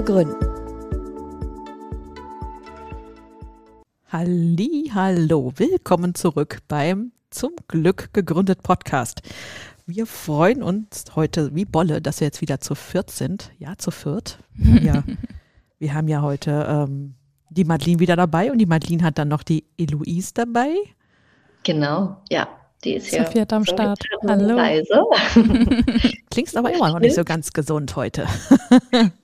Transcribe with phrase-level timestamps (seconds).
[0.00, 0.34] zu gründen.
[4.08, 9.20] Halli, hallo, willkommen zurück beim Zum Glück gegründet Podcast.
[9.86, 13.52] Wir freuen uns heute wie Bolle, dass wir jetzt wieder zu viert sind.
[13.58, 14.38] Ja, zu viert.
[14.54, 15.04] Wir haben ja,
[15.78, 17.14] wir haben ja heute ähm,
[17.50, 20.76] die Madeline wieder dabei und die Madeline hat dann noch die Eloise dabei.
[21.62, 22.48] Genau, ja.
[22.84, 24.02] Die ist hier Sophia am so Start.
[24.26, 24.56] Hallo.
[24.56, 25.04] Leise.
[26.30, 28.26] Klingst aber immer noch nicht so ganz gesund heute.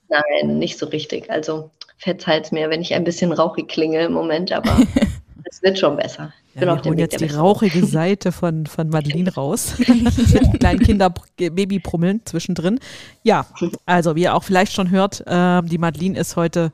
[0.09, 1.31] Nein, nicht so richtig.
[1.31, 4.77] Also verzeiht mir, wenn ich ein bisschen rauchig klinge im Moment, aber
[5.45, 6.33] es wird schon besser.
[6.49, 9.75] Ich bin Ja, wir holen jetzt die rauchige Seite von, von Madeline raus.
[9.79, 12.79] Mit kleinen Kinder Babyprummeln zwischendrin.
[13.23, 13.47] Ja,
[13.85, 16.71] also wie ihr auch vielleicht schon hört, ähm, die Madeline ist heute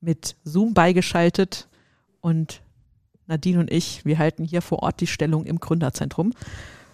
[0.00, 1.68] mit Zoom beigeschaltet
[2.20, 2.60] und
[3.26, 6.32] Nadine und ich, wir halten hier vor Ort die Stellung im Gründerzentrum.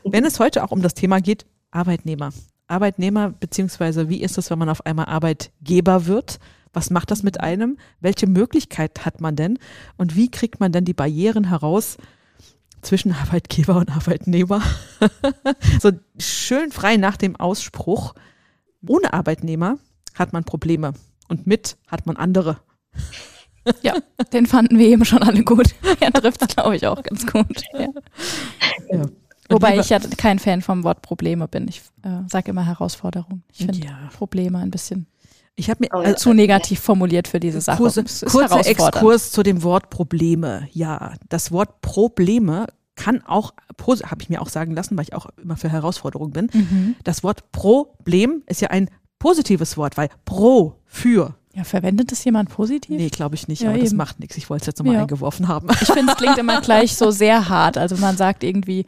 [0.05, 2.31] Wenn es heute auch um das Thema geht, Arbeitnehmer.
[2.67, 6.39] Arbeitnehmer, beziehungsweise wie ist es, wenn man auf einmal Arbeitgeber wird?
[6.73, 7.79] Was macht das mit einem?
[8.01, 9.59] Welche Möglichkeit hat man denn?
[9.97, 11.99] Und wie kriegt man denn die Barrieren heraus
[12.81, 14.63] zwischen Arbeitgeber und Arbeitnehmer?
[15.81, 18.15] so schön frei nach dem Ausspruch,
[18.87, 19.79] ohne Arbeitnehmer
[20.15, 20.95] hat man Probleme
[21.29, 22.59] und mit hat man andere.
[23.83, 23.95] Ja,
[24.33, 25.75] den fanden wir eben schon alle gut.
[26.01, 27.63] Er trifft es, glaube ich, auch ganz gut.
[27.75, 27.89] Ja.
[28.91, 29.07] Ja.
[29.53, 31.69] Wobei ich ja kein Fan vom Wort Probleme bin.
[31.69, 33.43] Ich äh, sage immer Herausforderung.
[33.53, 34.11] Ich finde Ja.
[34.17, 35.07] Probleme ein bisschen
[35.57, 37.79] Ich habe mir also, zu negativ formuliert für diese Sache.
[37.79, 38.67] kurze, kurzer.
[38.67, 40.69] Exkurs zu dem Wort Probleme.
[40.73, 45.27] Ja, das Wort Probleme kann auch, habe ich mir auch sagen lassen, weil ich auch
[45.43, 46.51] immer für Herausforderungen bin.
[46.53, 46.97] Mhm.
[47.05, 51.35] Das Wort Problem ist ja ein positives Wort, weil pro, für.
[51.55, 52.97] Ja, verwendet das jemand positiv?
[52.99, 53.99] Nee, glaube ich nicht, Ja, aber das eben.
[53.99, 54.37] macht nichts.
[54.37, 55.01] Ich wollte es jetzt nochmal Ja.
[55.03, 55.69] eingeworfen haben.
[55.83, 57.77] Ich finde, es klingt immer gleich so sehr hart.
[57.79, 58.87] Also man sagt irgendwie,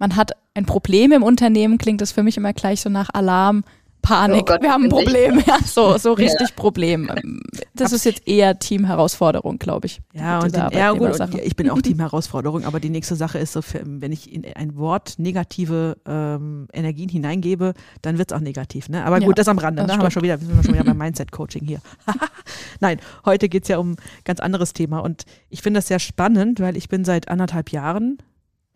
[0.00, 3.62] man hat ein Problem im Unternehmen, klingt das für mich immer gleich so nach Alarm,
[4.02, 4.42] Panik.
[4.42, 4.90] Oh Gott, Wir haben ein.
[4.90, 5.42] Problem.
[5.46, 7.10] Ja, so, so richtig Problem.
[7.14, 7.42] Ähm,
[7.74, 10.00] Das ist jetzt eher Team-Herausforderung, glaube ich.
[10.12, 13.38] Ja, und, den, ja gut, und ich bin auch Team Herausforderung, aber die nächste Sache
[13.38, 18.36] ist so, für, wenn ich in ein Wort negative ähm, Energien hineingebe, dann wird es
[18.36, 18.88] auch negativ.
[18.88, 19.04] Ne?
[19.04, 19.82] Aber Ja, gut, das am Rande.
[19.82, 19.92] das Ne?
[19.92, 20.12] Haben wir stimmt.
[20.14, 21.80] schon wieder, sind wir schon wieder beim Mindset-Coaching hier.
[22.80, 25.98] Nein, heute geht es ja um ein ganz anderes Thema und ich finde das sehr
[25.98, 28.18] spannend, weil ich bin seit anderthalb Jahren,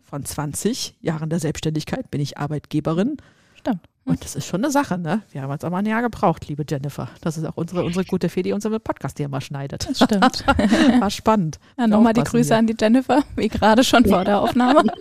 [0.05, 3.17] von 20 Jahren der Selbstständigkeit, bin ich Arbeitgeberin.
[3.55, 3.79] Stimmt.
[4.07, 5.23] Und das ist schon eine Sache, ne?
[5.31, 7.09] Wir haben jetzt aber ein Jahr gebraucht, liebe Jennifer.
[7.21, 9.89] Das ist auch unsere, unsere gute Fee, die unseren Podcast hier mal schneidet.
[9.89, 10.45] Das stimmt.
[10.99, 11.59] War spannend.
[11.75, 12.57] Ja, Nochmal die Grüße hier.
[12.57, 14.83] an die Jennifer, wie gerade schon vor der Aufnahme.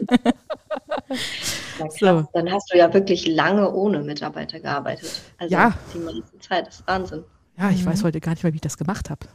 [1.78, 2.28] Na klar, So.
[2.32, 5.20] Dann hast du ja wirklich lange ohne Mitarbeiter gearbeitet.
[5.38, 5.75] Also Ja.
[5.93, 7.25] die meiste Zeit, das ist Wahnsinn.
[7.59, 7.91] Ja, ich Mhm.
[7.91, 9.26] weiß heute gar nicht mehr, wie ich das gemacht habe.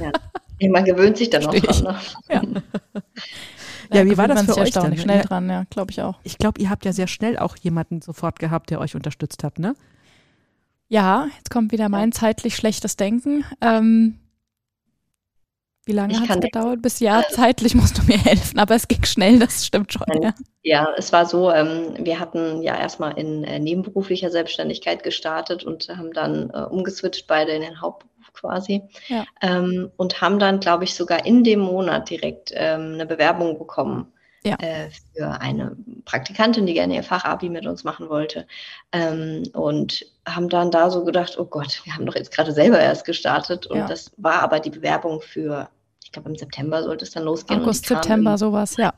[0.00, 0.68] Ja.
[0.68, 1.84] Man gewöhnt sich dann auch dran.
[1.84, 1.98] Ne?
[2.28, 2.42] Ja,
[3.92, 4.92] wie war das für euch dann?
[4.92, 5.22] erstaunlich schnell Ja.
[5.22, 6.20] dran, ja, glaube ich auch.
[6.22, 9.58] Ich glaube, ihr habt ja sehr schnell auch jemanden sofort gehabt, der euch unterstützt hat,
[9.58, 9.74] ne?
[10.88, 13.44] Ja, jetzt kommt wieder mein zeitlich schlechtes Denken.
[13.60, 14.18] Ähm,
[15.86, 16.82] wie lange hat es gedauert?
[16.82, 20.06] Bis ja, zeitlich musst du mir helfen, aber es ging schnell, das stimmt schon.
[20.22, 20.34] Ja.
[20.62, 25.88] Ja, es war so, ähm, wir hatten ja erstmal in äh, nebenberuflicher Selbstständigkeit gestartet und
[25.88, 28.09] haben dann äh, umgeswitcht, beide in den Hauptberuf
[28.40, 28.82] quasi.
[29.08, 29.24] Ja.
[29.42, 34.12] Ähm, und haben dann, glaube ich, sogar in dem Monat direkt ähm, eine Bewerbung bekommen
[34.42, 34.56] Ja.
[34.60, 38.46] äh, für eine Praktikantin, die gerne ihr Fachabi mit uns machen wollte.
[38.92, 42.78] Ähm, und haben dann da so gedacht, oh Gott, wir haben doch jetzt gerade selber
[42.80, 43.66] erst gestartet.
[43.66, 43.86] Und Ja.
[43.86, 45.68] das war aber die Bewerbung für,
[46.02, 47.60] ich glaube, im September sollte es dann losgehen.
[47.60, 48.92] August, September, sowas, ja.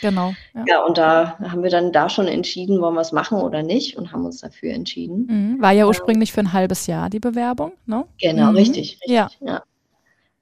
[0.00, 0.34] Genau.
[0.54, 0.64] Ja.
[0.66, 3.96] ja, und da haben wir dann da schon entschieden, wollen wir es machen oder nicht
[3.96, 5.26] und haben uns dafür entschieden.
[5.28, 5.62] Mhm.
[5.62, 8.04] War ja ursprünglich für ein halbes Jahr die Bewerbung, ne?
[8.20, 8.56] Genau, Mhm.
[8.56, 9.10] richtig, richtig.
[9.10, 9.28] Ja.
[9.40, 9.62] Ja.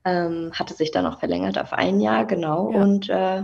[0.05, 2.73] Ähm, hatte sich dann auch verlängert auf ein Jahr, genau.
[2.73, 2.81] Ja.
[2.83, 3.43] Und äh,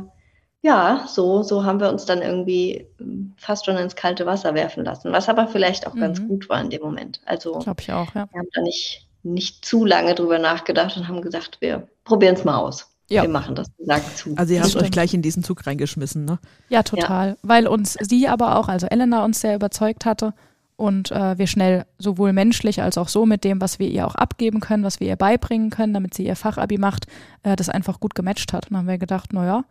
[0.63, 4.85] ja, so, so haben wir uns dann irgendwie ähm, fast schon ins kalte Wasser werfen
[4.85, 6.29] lassen, was aber vielleicht auch ganz Mhm.
[6.29, 7.21] gut war in dem Moment.
[7.27, 8.27] Also Glaube ich auch, ja.
[8.33, 12.45] wir haben da nicht, nicht zu lange drüber nachgedacht und haben gesagt, wir probieren es
[12.45, 12.94] mal aus.
[13.09, 13.23] Ja.
[13.23, 14.35] Wir machen das, sagen zu.
[14.37, 16.39] Also ihr Das habt euch gleich in diesen Zug reingeschmissen, ne?
[16.69, 17.37] Ja, total.
[17.43, 20.33] Weil uns sie aber auch, also Elena uns sehr überzeugt hatte
[20.77, 24.15] und äh, wir schnell sowohl menschlich als auch so mit dem, was wir ihr auch
[24.15, 27.07] abgeben können, was wir ihr beibringen können, damit sie ihr Fachabi macht,
[27.43, 28.67] äh, das einfach gut gematcht hat.
[28.67, 29.65] Und dann haben wir gedacht, naja,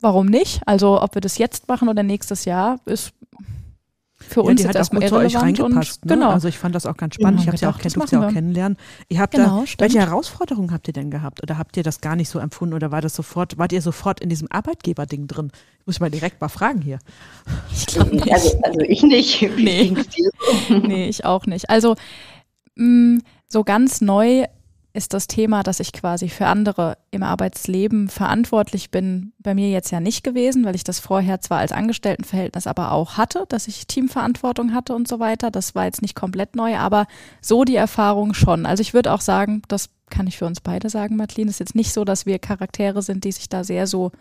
[0.00, 0.60] warum nicht?
[0.66, 3.12] Also ob wir das jetzt machen oder nächstes Jahr, ist
[4.28, 6.02] für ja, uns die hat auch gut erstmal zu euch reingepasst.
[6.02, 6.16] und Ne?
[6.16, 6.30] genau.
[6.30, 7.40] Also ich fand das auch ganz spannend.
[7.40, 8.78] Ja, ich habe ja auch gedacht, kennt, das durfte ja auch kennenlernen.
[9.08, 9.80] Ihr habt Genau, da, stimmt.
[9.80, 11.42] welche Herausforderungen habt ihr denn gehabt?
[11.42, 12.74] Oder habt ihr das gar nicht so empfunden?
[12.74, 15.50] Oder war das sofort, wart ihr sofort in diesem Arbeitgeberding drin?
[15.80, 16.98] Ich muss mal direkt mal fragen hier.
[17.72, 18.32] ich glaube nicht.
[18.32, 19.42] Also, also ich nicht.
[19.56, 19.94] Nee.
[20.68, 21.70] nee, ich auch nicht.
[21.70, 21.94] Also
[22.76, 24.44] mh, so ganz neu
[24.96, 29.90] ist das Thema, dass ich quasi für andere im Arbeitsleben verantwortlich bin, bei mir jetzt
[29.90, 33.86] ja nicht gewesen, weil ich das vorher zwar als Angestelltenverhältnis aber auch hatte, dass ich
[33.86, 35.50] Teamverantwortung hatte und so weiter.
[35.50, 37.06] Das war jetzt nicht komplett neu, aber
[37.42, 38.64] so die Erfahrung schon.
[38.64, 41.74] Also ich würde auch sagen, das kann ich für uns beide sagen, Madeline, ist jetzt
[41.74, 44.12] nicht so, dass wir Charaktere sind, die sich da sehr so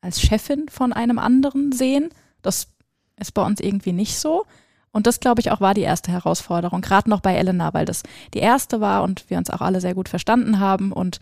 [0.00, 2.08] als Chefin von einem anderen sehen.
[2.42, 2.68] Das
[3.16, 4.46] ist bei uns irgendwie nicht so.
[4.90, 8.02] Und das, glaube ich, auch war die erste Herausforderung, gerade noch bei Elena, weil das
[8.34, 10.92] die erste war und wir uns auch alle sehr gut verstanden haben.
[10.92, 11.20] Und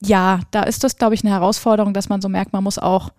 [0.00, 3.10] ja, da ist das, glaube ich, eine Herausforderung, dass man so merkt, man muss auch,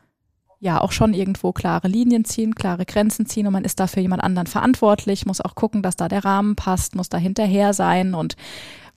[0.59, 3.99] ja, auch schon irgendwo klare Linien ziehen, klare Grenzen ziehen und man ist da für
[3.99, 8.13] jemand anderen verantwortlich, muss auch gucken, dass da der Rahmen passt, muss da hinterher sein
[8.13, 8.35] und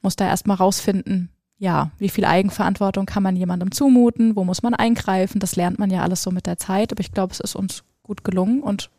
[0.02, 4.74] muss da erstmal rausfinden, ja, wie viel Eigenverantwortung kann man jemandem zumuten, wo muss man
[4.74, 7.56] eingreifen, das lernt man ja alles so mit der Zeit, aber ich glaube, es ist
[7.56, 8.90] uns gut gelungen und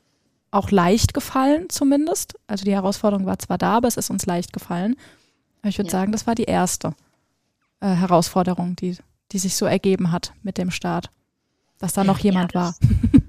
[0.51, 2.35] auch leicht gefallen zumindest.
[2.47, 4.95] Also die Herausforderung war zwar da, aber es ist uns leicht gefallen.
[5.61, 5.91] Aber ich würde Ja.
[5.99, 6.93] sagen, das war die erste
[7.81, 8.97] äh, Herausforderung, die,
[9.31, 11.09] die sich so ergeben hat mit dem Start.
[11.77, 12.75] Dass da noch Ja, jemand war.
[12.79, 12.89] das-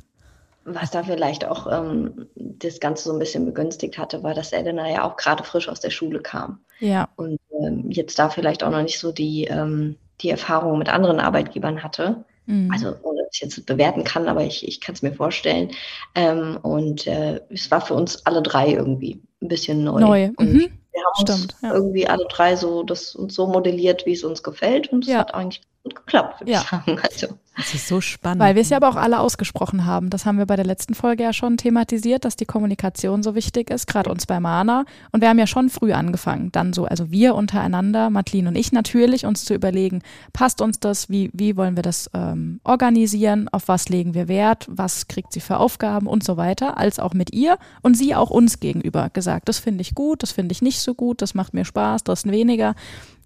[0.64, 4.88] Was da vielleicht auch ähm, das Ganze so ein bisschen begünstigt hatte, war, dass Elena
[4.90, 6.60] ja auch gerade frisch aus der Schule kam.
[6.80, 7.08] Ja.
[7.16, 11.20] und ähm, jetzt da vielleicht auch noch nicht so die, ähm, die Erfahrung mit anderen
[11.20, 12.24] Arbeitgebern hatte.
[12.50, 12.70] Mhm.
[12.72, 15.70] Also ohne dass ich jetzt bewerten kann, aber ich, ich kann es mir vorstellen.
[16.14, 20.00] Ähm, und äh, es war für uns alle drei irgendwie ein bisschen neu.
[20.00, 20.30] Neu.
[20.36, 20.70] Und Mhm.
[20.92, 21.72] wir haben Stimmt, uns ja.
[21.74, 24.88] irgendwie alle drei so das uns so modelliert, wie es uns gefällt.
[24.92, 25.18] Und es Ja.
[25.20, 26.60] hat eigentlich gut geklappt, würde Ja.
[26.60, 26.98] ich sagen.
[27.02, 28.40] Also, Das ist so spannend.
[28.40, 30.08] Weil wir es ja aber auch alle ausgesprochen haben.
[30.08, 33.70] Das haben wir bei der letzten Folge ja schon thematisiert, dass die Kommunikation so wichtig
[33.70, 34.84] ist, gerade uns bei Mana.
[35.12, 38.72] Und wir haben ja schon früh angefangen, dann so, also wir untereinander, Madeline und ich
[38.72, 40.00] natürlich, uns zu überlegen,
[40.32, 44.66] passt uns das, wie, wie wollen wir das ähm, organisieren, auf was legen wir Wert,
[44.70, 48.30] was kriegt sie für Aufgaben und so weiter, als auch mit ihr und sie auch
[48.30, 51.52] uns gegenüber gesagt, das finde ich gut, das finde ich nicht so gut, das macht
[51.52, 52.74] mir Spaß, das weniger.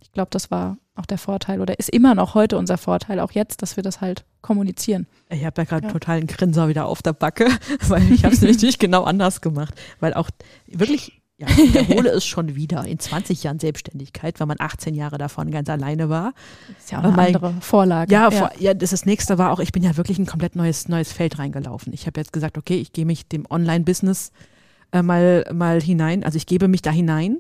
[0.05, 3.33] Ich glaube, das war auch der Vorteil oder ist immer noch heute unser Vorteil, auch
[3.33, 5.09] jetzt, dass wir das halt kommunizieren.
[5.29, 5.93] Ich habe da gerade Ja.
[5.93, 7.49] total einen Grinser wieder auf der Backe,
[7.89, 9.75] weil ich habe es nämlich genau anders gemacht.
[9.99, 10.31] Weil auch
[10.69, 15.19] wirklich, ja, ich wiederhole es schon wieder, in 20 Jahren Selbstständigkeit, weil man 18 Jahre
[15.19, 16.33] davon ganz alleine war.
[16.79, 18.13] Ist ja auch eine mein- andere Vorlage.
[18.13, 20.87] Ja, Vor, ja, das, das nächste war auch, ich bin ja wirklich ein komplett neues,
[20.87, 21.93] neues Feld reingelaufen.
[21.93, 24.31] Ich habe jetzt gesagt, okay, ich gehe mich dem Online-Business
[24.93, 27.39] äh, mal, mal hinein, also ich gebe mich da hinein.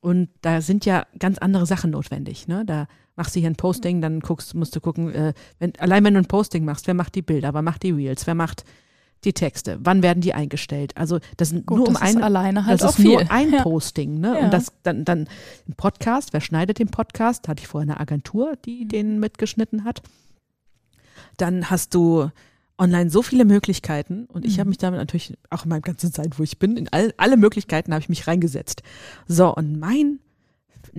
[0.00, 2.46] Und da sind ja ganz andere Sachen notwendig.
[2.48, 2.64] Ne?
[2.64, 2.86] Da
[3.16, 6.20] machst du hier ein Posting, dann guckst, musst du gucken, äh, wenn, allein wenn du
[6.20, 8.64] ein Posting machst, wer macht die Bilder, wer macht die Reels, wer macht
[9.24, 10.96] die Texte, wann werden die eingestellt?
[10.96, 13.14] Also das sind Gut, nur um das ist ein, alleine halt das auch ist viel.
[13.14, 13.50] nur ein.
[13.62, 14.34] Posting, ne?
[14.38, 14.44] Ja.
[14.44, 15.28] Und das dann, dann
[15.66, 17.44] im Podcast, wer schneidet den Podcast?
[17.44, 18.88] Da hatte ich vorher eine Agentur, die Mhm.
[18.88, 20.02] den mitgeschnitten hat.
[21.36, 22.30] Dann hast du
[22.78, 24.60] online so viele Möglichkeiten und ich Mhm.
[24.60, 27.36] habe mich damit natürlich auch in meinem ganzen Zeit, wo ich bin, in all, alle
[27.36, 28.82] Möglichkeiten habe ich mich reingesetzt.
[29.26, 30.20] So, und mein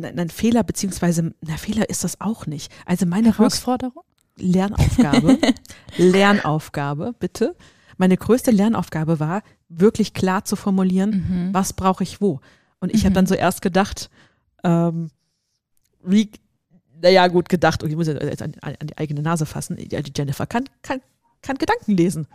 [0.02, 2.72] ein Fehler, beziehungsweise, na, Fehler ist das auch nicht.
[2.86, 4.04] Also meine Herausforderung?
[4.38, 5.38] Lernaufgabe,
[5.98, 7.56] Lernaufgabe, bitte.
[7.98, 11.10] Meine größte Lernaufgabe war, wirklich klar zu formulieren,
[11.50, 11.54] Mhm.
[11.54, 12.40] was brauche ich wo.
[12.80, 13.16] Und ich habe Mhm.
[13.16, 14.10] dann so erst gedacht,
[14.64, 15.10] ähm,
[16.04, 16.32] wie,
[17.02, 20.46] naja, gut gedacht, und ich muss jetzt an, an die eigene Nase fassen, die Jennifer
[20.48, 21.02] kann, kann,
[21.42, 22.28] kann Gedanken lesen.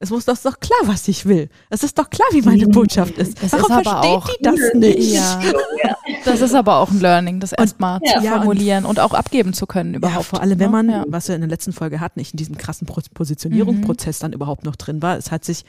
[0.00, 1.48] Es muss das ist doch klar, was ich will.
[1.70, 3.42] Es ist doch klar, wie meine Botschaft ist.
[3.42, 5.12] Es Warum ist aber versteht auch- die das nicht?
[5.14, 5.40] Ja,
[6.26, 9.14] das ist aber auch ein Learning, das erstmal ja, zu ja, und- formulieren und, auch
[9.14, 10.16] abgeben zu können überhaupt.
[10.16, 10.72] Ja, vor allem, wenn ne?
[10.72, 11.04] man, Ja.
[11.08, 14.64] was wir in der letzten Folge hatten, nicht in diesem krassen Pro- Positionierungsprozess dann überhaupt
[14.64, 15.16] noch drin war.
[15.16, 15.64] Es hat sich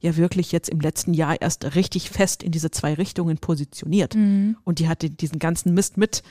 [0.00, 4.14] ja wirklich jetzt im letzten Jahr erst richtig fest in diese zwei Richtungen positioniert.
[4.14, 4.56] Mhm.
[4.62, 6.22] Und die hat diesen ganzen Mist mit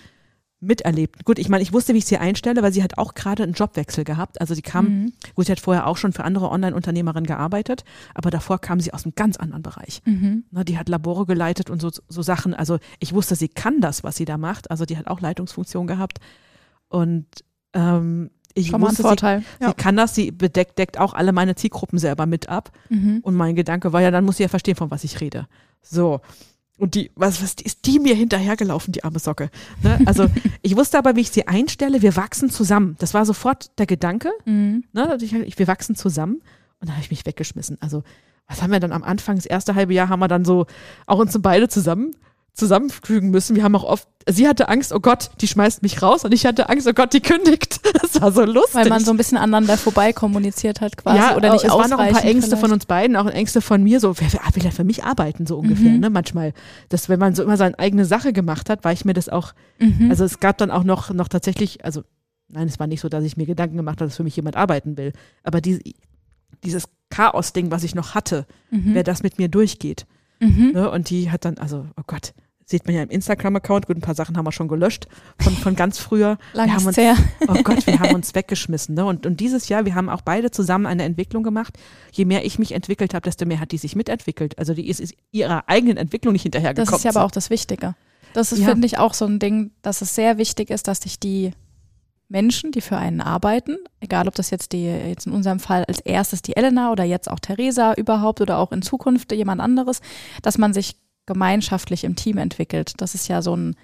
[0.62, 1.24] miterlebt.
[1.26, 3.54] Gut, ich meine, ich wusste, wie ich sie einstelle, weil sie hat auch gerade einen
[3.54, 4.42] Jobwechsel gehabt.
[4.42, 5.14] Also sie kam, Mhm.
[5.36, 9.06] gut, sie hat vorher auch schon für andere Online-Unternehmerinnen gearbeitet, aber davor kam sie aus
[9.06, 10.02] einem ganz anderen Bereich.
[10.06, 10.44] Mhm.
[10.52, 12.54] Ne, die hat Labore geleitet und so, so Sachen.
[12.54, 14.70] Also ich wusste, sie kann das, was sie da macht.
[14.70, 16.20] Also die hat auch Leitungsfunktion gehabt.
[16.90, 17.26] Und
[17.74, 19.44] ähm, ich Schon wusste, sie, Vorteil.
[19.66, 22.72] sie kann das, sie bedeckt deckt auch alle meine Zielgruppen selber mit ab.
[22.90, 23.20] Mhm.
[23.22, 25.48] Und mein Gedanke war ja, dann muss sie ja verstehen, von was ich rede.
[25.82, 26.20] So.
[26.80, 29.50] Und die, was, was ist die mir hinterhergelaufen, die arme Socke?
[29.84, 30.00] Ne?
[30.06, 30.28] Also
[30.62, 32.96] ich wusste aber, wie ich sie einstelle, wir wachsen zusammen.
[33.00, 34.32] Das war sofort der Gedanke.
[34.46, 34.86] Mhm.
[34.94, 35.10] Ne?
[35.10, 36.42] Also wir wachsen zusammen.
[36.80, 37.78] Und da habe ich mich weggeschmissen.
[37.82, 38.04] Also,
[38.48, 40.66] was haben wir dann am Anfang, das erste halbe Jahr haben wir dann so
[41.06, 42.16] auch uns beide zusammen
[42.60, 43.56] zusammenfügen müssen.
[43.56, 46.46] Wir haben auch oft, sie hatte Angst, oh Gott, die schmeißt mich raus und ich
[46.46, 47.80] hatte Angst, oh Gott, die kündigt.
[48.02, 48.76] Das war so lustig.
[48.76, 51.90] Weil man so ein bisschen aneinander vorbei kommuniziert hat quasi ja, oder nicht es waren
[51.90, 52.62] noch ein paar Ängste vielleicht.
[52.62, 55.46] von uns beiden, auch Ängste von mir, so, wer, wer will denn für mich arbeiten,
[55.46, 56.00] so ungefähr, Mhm.
[56.00, 56.54] ne, manchmal.
[56.90, 59.54] Dass wenn man so immer seine eigene Sache gemacht hat, war ich mir das auch,
[59.80, 60.10] Mhm.
[60.10, 62.04] also es gab dann auch noch, noch tatsächlich, also
[62.48, 64.56] nein, es war nicht so, dass ich mir Gedanken gemacht habe, dass für mich jemand
[64.56, 65.14] arbeiten will,
[65.44, 65.96] aber die,
[66.64, 68.94] dieses Chaos-Ding, was ich noch hatte, mhm.
[68.94, 70.06] wer das mit mir durchgeht,
[70.40, 70.72] Mhm.
[70.74, 72.34] ne, und die hat dann, also, oh Gott,
[72.70, 75.08] sieht man ja im Instagram-Account, gut, ein paar Sachen haben wir schon gelöscht,
[75.40, 76.38] von, von ganz früher.
[76.54, 77.16] Lang wir haben uns, her.
[77.48, 78.94] Oh Gott, wir haben uns weggeschmissen.
[78.96, 79.06] Ne?
[79.06, 81.74] Und, und dieses Jahr, wir haben auch beide zusammen eine Entwicklung gemacht.
[82.12, 84.58] Je mehr ich mich entwickelt habe, desto mehr hat die sich mitentwickelt.
[84.60, 86.96] Also die ist, ist ihrer eigenen Entwicklung nicht Das hinterhergekommen.
[86.96, 87.96] ist ja aber auch das Wichtige.
[88.34, 88.68] Das ist, Ja.
[88.70, 91.52] finde ich, auch so ein Ding, dass es sehr wichtig ist, dass sich die
[92.28, 96.00] Menschen, die für einen arbeiten, egal ob das jetzt die, jetzt in unserem Fall als
[96.02, 100.02] erstes die Elena oder jetzt auch Theresa überhaupt oder auch in Zukunft jemand anderes,
[100.44, 100.96] dass man sich
[101.30, 102.94] gemeinschaftlich im Team entwickelt.
[102.98, 103.76] Das ist ja so ein,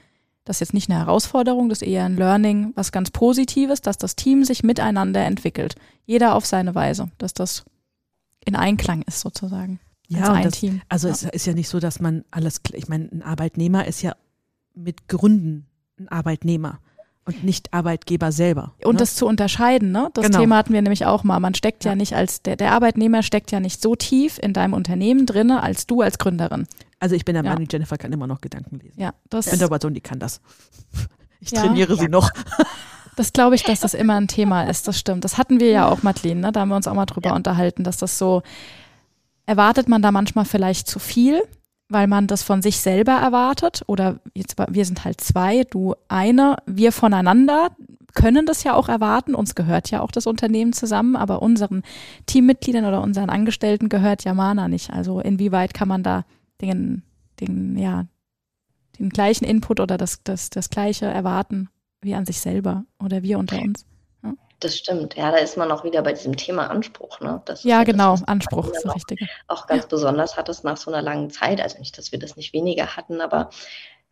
[0.43, 3.97] das ist jetzt nicht eine Herausforderung, das ist eher ein Learning, was ganz Positives, dass
[3.97, 5.75] das Team sich miteinander entwickelt.
[6.05, 7.63] Jeder auf seine Weise, dass das
[8.45, 9.79] in Einklang ist sozusagen.
[10.07, 10.81] Ja, ein das- Team.
[10.89, 11.13] Also Ja.
[11.13, 14.15] es ist ja nicht so, dass man alles, ich meine, ein Arbeitnehmer ist ja
[14.75, 15.65] mit Gründen
[15.99, 16.79] ein Arbeitnehmer
[17.27, 18.73] und nicht Arbeitgeber selber.
[18.83, 18.99] Und ne?
[18.99, 20.09] das zu unterscheiden, ne?
[20.13, 20.39] Das Genau.
[20.41, 21.39] Thema hatten wir nämlich auch mal.
[21.39, 21.95] Man steckt ja, Ja.
[21.95, 25.87] nicht als, der, der Arbeitnehmer steckt ja nicht so tief in deinem Unternehmen drinne als
[25.87, 26.67] du als Gründerin.
[27.05, 27.51] Also ich bin der Ja.
[27.51, 28.99] Meinung, Jennifer kann immer noch Gedanken lesen.
[28.99, 30.41] Ja, das, Ich bin der die kann das.
[31.39, 31.61] Ich Ja.
[31.61, 32.31] trainiere sie noch.
[33.15, 34.87] das glaube ich, dass das immer ein Thema ist.
[34.87, 35.23] Das stimmt.
[35.23, 36.51] Das hatten wir ja auch, Madeline, ne?
[36.51, 37.35] Da haben wir uns auch mal drüber Ja.
[37.35, 38.41] unterhalten, dass das so,
[39.45, 41.43] erwartet man da manchmal vielleicht zu viel,
[41.89, 43.83] weil man das von sich selber erwartet.
[43.85, 47.69] Oder jetzt, wir sind halt zwei, du eine, wir voneinander
[48.15, 49.35] können das ja auch erwarten.
[49.35, 51.83] Uns gehört ja auch das Unternehmen zusammen, aber unseren
[52.25, 54.89] Teammitgliedern oder unseren Angestellten gehört ja Mana nicht.
[54.89, 56.23] Also inwieweit kann man da
[56.65, 57.03] den,
[57.39, 58.05] den, ja,
[58.99, 61.69] den gleichen Input oder das, das, das gleiche erwarten
[62.01, 63.85] wie an sich selber oder wir unter uns?
[64.61, 65.15] Das stimmt.
[65.15, 67.19] Ja, da ist man auch wieder bei diesem Thema Anspruch.
[67.19, 67.41] Ne?
[67.45, 69.27] Das Ja, das, genau, was Anspruch ist das auch, Richtige.
[69.47, 71.59] auch ganz besonders hat es nach so einer langen Zeit.
[71.61, 73.49] Also nicht, dass wir das nicht weniger hatten, aber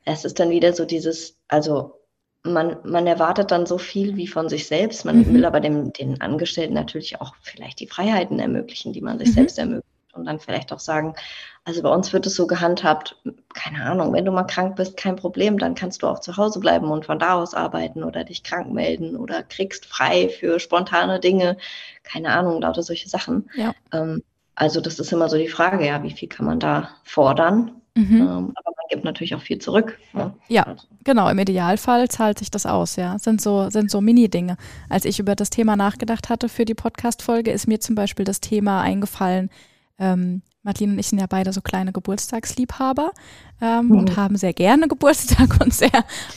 [0.05, 2.00] es ist dann wieder so dieses, also
[2.43, 5.05] man, man erwartet dann so viel wie von sich selbst.
[5.05, 5.33] Man Mhm.
[5.33, 9.33] will aber dem, den Angestellten natürlich auch vielleicht die Freiheiten ermöglichen, die man sich Mhm.
[9.33, 9.88] selbst ermöglicht.
[10.13, 11.15] Und dann vielleicht auch sagen,
[11.65, 13.17] also bei uns wird es so gehandhabt,
[13.53, 16.60] keine Ahnung, wenn du mal krank bist, kein Problem, dann kannst du auch zu Hause
[16.60, 21.20] bleiben und von da aus arbeiten oder dich krank melden oder kriegst frei für spontane
[21.20, 21.58] Dinge,
[22.03, 23.50] keine Ahnung, lauter solche Sachen.
[23.55, 23.74] Ja.
[23.91, 24.22] Ähm,
[24.55, 27.72] also das ist immer so die Frage, ja, wie viel kann man da fordern?
[27.96, 28.15] Mhm.
[28.22, 29.98] Ähm, aber man gibt natürlich auch viel zurück.
[30.13, 30.34] Ne?
[30.48, 30.63] Ja.
[30.63, 33.20] Also, Genau, im Idealfall zahlt sich das aus, ja.
[33.20, 34.58] Sind so, sind so Mini-Dinge.
[34.89, 38.39] Als ich über das Thema nachgedacht hatte für die Podcast-Folge, ist mir zum Beispiel das
[38.39, 39.50] Thema eingefallen,
[40.03, 43.12] ähm, Madeline und ich sind ja beide so kleine Geburtstagsliebhaber
[43.62, 43.91] ähm, Mhm.
[43.98, 45.89] und haben sehr gerne Geburtstag und sehr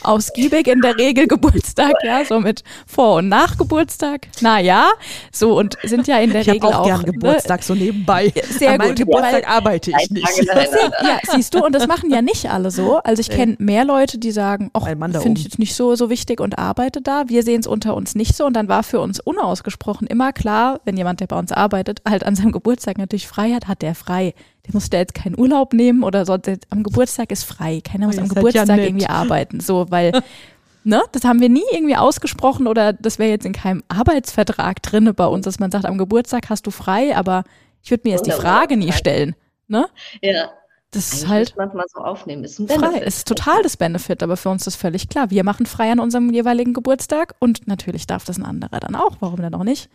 [0.03, 4.27] ausgiebig in der Regel Geburtstag, ja, so mit Vor- und Nachgeburtstag.
[4.41, 4.89] Na ja,
[5.31, 8.33] so und sind ja in der Ich Regel auch auch gern ne, Geburtstag so nebenbei.
[8.49, 10.27] Sehr An gut, Geburtstag arbeite ich nicht.
[10.45, 12.97] Ja, siehst du, und das machen ja nicht alle so.
[12.97, 16.39] Also ich kenne mehr Leute, die sagen, ach, finde ich jetzt nicht so, so wichtig
[16.39, 17.23] und arbeite da.
[17.27, 18.45] Wir sehen es unter uns nicht so.
[18.45, 22.25] Und dann war für uns unausgesprochen immer klar, wenn jemand, der bei uns arbeitet, halt
[22.25, 24.33] an seinem Geburtstag natürlich frei hat, hat der frei.
[24.67, 26.37] Der muss da jetzt keinen Urlaub nehmen oder so.
[26.37, 27.81] Der, am Geburtstag ist frei.
[27.81, 28.85] Keiner muss Oh, am seid ja Geburtstag nett.
[28.87, 29.59] irgendwie arbeiten.
[29.61, 30.11] So, weil,
[30.83, 35.13] ne, das haben wir nie irgendwie ausgesprochen oder das wäre jetzt in keinem Arbeitsvertrag drinne
[35.13, 37.43] bei uns, dass man sagt, am Geburtstag hast du frei, aber
[37.83, 38.31] ich würde mir jetzt die.
[38.31, 39.35] Frage nie stellen.
[39.69, 39.87] Ne?
[40.21, 40.49] Ja,
[40.91, 42.43] Das ist halt muss man es mal so aufnehmen.
[42.43, 42.77] Ist ein frei.
[42.77, 43.03] Benefit.
[43.03, 45.29] Es ist total das Benefit, aber für uns ist völlig klar.
[45.29, 49.17] Wir machen frei an unserem jeweiligen Geburtstag und natürlich darf das ein anderer dann auch.
[49.19, 49.89] Warum denn auch nicht?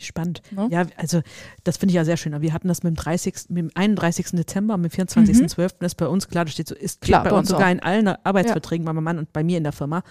[0.00, 0.42] Spannend.
[0.50, 0.68] Ne?
[0.70, 1.20] Ja, also
[1.64, 2.40] das finde ich ja sehr schön.
[2.40, 4.26] Wir hatten das mit dem 30., mit dem 31.
[4.32, 5.84] Dezember, mit dem 24.12.
[5.84, 7.06] ist bei uns klar, das steht so, ist Mhm.
[7.06, 9.58] Klar, bei bei uns uns sogar in allen Arbeitsverträgen bei meinem Mann und bei mir
[9.58, 10.02] in der Firma.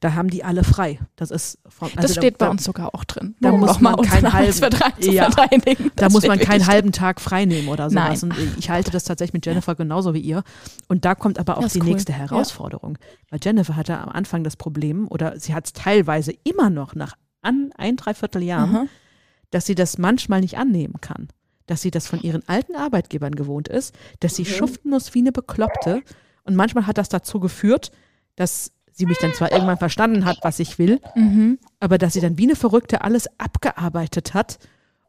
[0.00, 0.98] Da haben die alle frei.
[1.14, 3.36] Das ist von, also Das da- steht bei da, uns sogar auch drin.
[3.40, 4.52] da muss man keinen halben-
[4.98, 5.28] Ja.
[5.94, 8.22] Da muss man keinen halben Tag frei nehmen oder sowas.
[8.22, 8.32] Nein.
[8.32, 10.42] Und ich halte das tatsächlich mit Jennifer genauso wie ihr.
[10.88, 11.86] Und da kommt aber auch Ja, die cool.
[11.90, 12.18] nächste Ja.
[12.18, 12.98] Herausforderung.
[13.30, 17.14] Weil Jennifer hatte am Anfang das Problem, oder sie hat es teilweise immer noch nach
[17.42, 18.86] an ein, dreiviertel Jahren, Aha.
[19.54, 21.28] Dass sie das manchmal nicht annehmen kann.
[21.66, 24.46] Dass sie das von ihren alten Arbeitgebern gewohnt ist, dass sie Mhm.
[24.46, 26.02] schuften muss wie eine Bekloppte.
[26.42, 27.90] Und manchmal hat das dazu geführt,
[28.36, 31.58] dass sie mich dann zwar irgendwann verstanden hat, was ich will, Mhm.
[31.80, 34.58] aber dass sie dann wie eine Verrückte alles abgearbeitet hat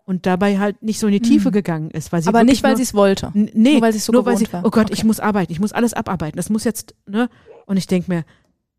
[0.05, 2.11] und dabei halt nicht so in die Tiefe gegangen ist.
[2.11, 3.31] Weil sie Aber nicht, weil sie es wollte.
[3.33, 4.63] Nee, Nur weil sie so nur weil sie, war.
[4.65, 5.07] oh Gott, ich Okay.
[5.07, 6.37] muss arbeiten, ich muss alles abarbeiten.
[6.37, 7.29] Das muss jetzt, ne?
[7.65, 8.23] Und ich denke mir,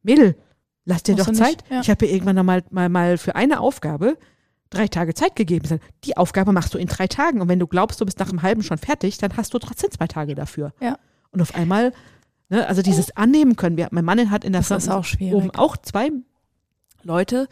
[0.03, 0.37] Mädel,
[0.85, 1.49] lass dir Musst doch Zeit.
[1.49, 1.81] nicht, ja.
[1.81, 4.17] Ich habe ihr irgendwann mal, mal, mal für eine Aufgabe
[4.71, 5.67] drei Tage Zeit gegeben.
[5.67, 8.29] Sag, Die Aufgabe machst du in drei Tagen und wenn du glaubst, du bist nach
[8.31, 10.73] einem halben schon fertig, dann hast du trotzdem zwei Tage dafür.
[10.81, 10.99] Ja.
[11.31, 11.93] Und auf einmal
[12.49, 12.65] Ne?
[12.69, 13.89] Also dieses Annehmen können wir.
[13.91, 16.11] Mein Mann hat in der Das Firma auch oben auch zwei
[17.03, 17.49] Leute,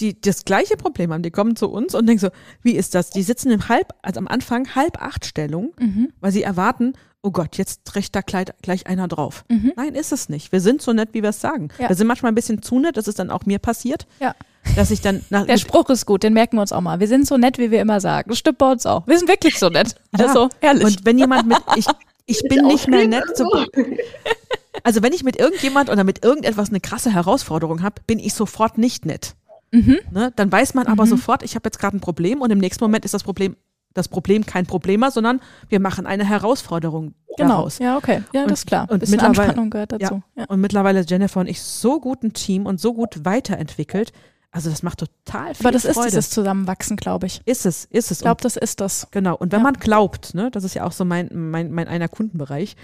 [0.00, 1.22] die das gleiche Problem haben.
[1.22, 2.28] Die kommen zu uns und denken so,
[2.62, 3.08] wie ist das?
[3.10, 6.12] Die sitzen im halb, also am Anfang halb acht Stellung, Mhm.
[6.20, 9.44] weil sie erwarten, oh Gott, jetzt recht da gleich, gleich einer drauf.
[9.48, 9.72] Mhm.
[9.76, 10.52] Nein, ist es nicht.
[10.52, 11.68] Wir sind so nett, wie wir es sagen.
[11.78, 11.88] Ja.
[11.88, 14.34] Wir sind manchmal ein bisschen zu nett, das ist dann auch mir passiert, Ja.
[14.76, 17.00] Dass ich dann nach, Der Spruch ist gut, den merken wir uns auch mal.
[17.00, 18.30] Wir sind so nett, wie wir immer sagen.
[18.30, 19.06] Das stimmt bei uns auch.
[19.06, 19.94] Wir sind wirklich so nett.
[20.12, 20.84] Das ist so herrlich.
[20.84, 21.86] Und wenn jemand mit, ich,
[22.26, 23.44] ich bin nicht mehr nett, so,
[24.82, 28.78] also wenn ich mit irgendjemand oder mit irgendetwas eine krasse Herausforderung habe, bin ich sofort
[28.78, 29.34] nicht nett.
[29.70, 29.98] Mhm.
[30.10, 30.32] Ne?
[30.36, 33.04] Dann weiß man aber sofort, ich habe jetzt gerade ein Problem und im nächsten Moment
[33.04, 33.56] ist das Problem,
[33.94, 37.48] das Problem kein Problem mehr, sondern wir machen eine Herausforderung genau.
[37.50, 37.78] daraus.
[37.78, 38.22] Ja, okay.
[38.32, 38.86] Ja, Und- das ist klar.
[38.90, 40.22] und bisschen mittlerweile- Anspannung gehört dazu.
[40.36, 40.44] Ja.
[40.48, 44.12] Und mittlerweile ist Jennifer und ich so gut ein Team und so gut weiterentwickelt.
[44.50, 46.08] Also das macht total viel Aber das ist Freude.
[46.08, 47.42] dieses Zusammenwachsen, glaube ich.
[47.44, 48.18] ist es, ist es.
[48.18, 49.08] Ich glaube, das ist das.
[49.10, 49.36] Genau.
[49.36, 49.64] Und wenn ja.
[49.64, 52.76] man glaubt, ne, das ist ja auch so mein, mein, mein einer Kundenbereich.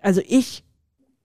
[0.00, 0.64] Also ich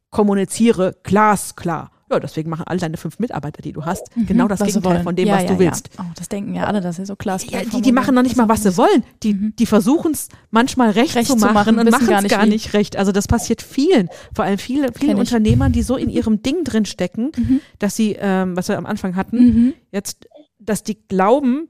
[0.09, 1.91] kommuniziere glasklar.
[2.09, 4.63] Ja, deswegen machen all deine fünf Mitarbeiter, die du hast, genau das Mhm.
[4.65, 5.89] Was sie Gegenteil von dem, ja, was ja, du willst.
[5.97, 6.05] Ja.
[6.07, 8.37] Oh, das denken ja alle, dass sie so klar Ja, die, die machen noch nicht
[8.37, 9.03] mal, was sie wollen.
[9.23, 9.53] Die, Mhm.
[9.59, 12.49] die versuchen es manchmal recht, Recht zu zu machen, und machen es gar wie.
[12.49, 12.95] nicht recht.
[12.95, 15.19] Also das passiert vielen, vor allem viele, vielen ich.
[15.19, 17.59] Unternehmern, die so in ihrem Ding drin stecken, Mhm.
[17.79, 19.73] dass sie, ähm, was wir am Anfang hatten, Mhm.
[19.91, 20.27] jetzt,
[20.59, 21.67] dass die glauben,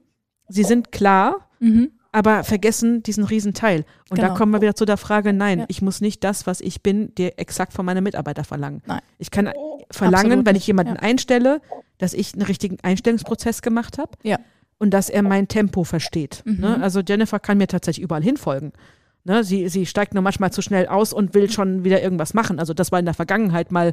[0.48, 1.90] sie sind klar, Mhm.
[2.12, 3.84] Aber vergessen diesen Riesenteil.
[4.10, 4.34] Und da Genau.
[4.38, 5.64] kommen wir wieder zu der Frage, nein, Ja.
[5.68, 8.82] ich muss nicht das, was ich bin, dir exakt von meinen Mitarbeitern verlangen.
[8.86, 9.00] Nein.
[9.18, 9.50] Ich kann
[9.90, 11.00] verlangen, Absolut wenn ich jemanden ja.
[11.02, 11.60] einstelle,
[11.98, 14.38] dass ich einen richtigen Einstellungsprozess gemacht habe Ja.
[14.78, 16.42] und dass er mein Tempo versteht.
[16.46, 16.60] Mhm.
[16.60, 16.82] Ne?
[16.82, 18.72] Also Jennifer kann mir tatsächlich überall hinfolgen.
[19.28, 19.44] Ne?
[19.44, 22.58] Sie, sie steigt nur manchmal zu schnell aus und will schon wieder irgendwas machen.
[22.58, 23.92] Also das war in der Vergangenheit mal,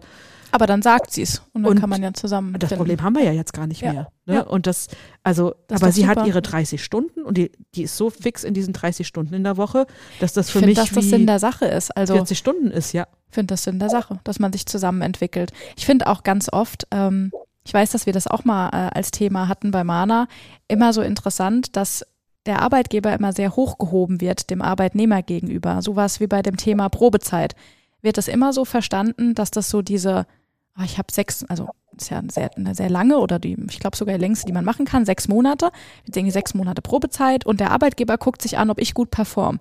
[0.52, 2.54] Aber dann sagt sie es und dann Und kann man ja zusammen.
[2.58, 2.80] das finden.
[2.80, 3.92] Problem haben wir ja jetzt gar nicht Ja.
[3.94, 4.08] mehr.
[4.26, 4.34] Ne?
[4.36, 4.42] Ja.
[4.42, 4.88] Und das,
[5.24, 6.28] also, Das aber sie hat super.
[6.28, 9.58] ihre 30 Stunden und die, die ist so fix in diesen 30 Stunden in der
[9.58, 9.86] Woche,
[10.20, 11.96] dass das Ich für finde, mich dass das Sinn der Sache ist.
[11.96, 13.06] Also 40 Stunden ist, ja.
[13.30, 15.52] finde das Sinn der Sache, dass man sich zusammen entwickelt.
[15.76, 17.32] Ich finde auch ganz oft, ähm,
[17.66, 20.28] ich weiß, dass wir das auch mal äh, als Thema hatten bei Mana,
[20.68, 22.06] immer so interessant, dass
[22.46, 25.82] der Arbeitgeber immer sehr hochgehoben wird dem Arbeitnehmer gegenüber.
[25.82, 27.56] Sowas wie bei dem Thema Probezeit.
[28.02, 30.28] Wird das immer so verstanden, dass das so diese,
[30.76, 33.80] ah, ich habe sechs, also ist ja eine sehr, eine sehr lange oder die, ich
[33.80, 35.72] glaube sogar die längste, die man machen kann, sechs Monate,
[36.06, 39.60] jetzt irgendwie sechs Monate Probezeit und der Arbeitgeber guckt sich an, ob ich gut perform.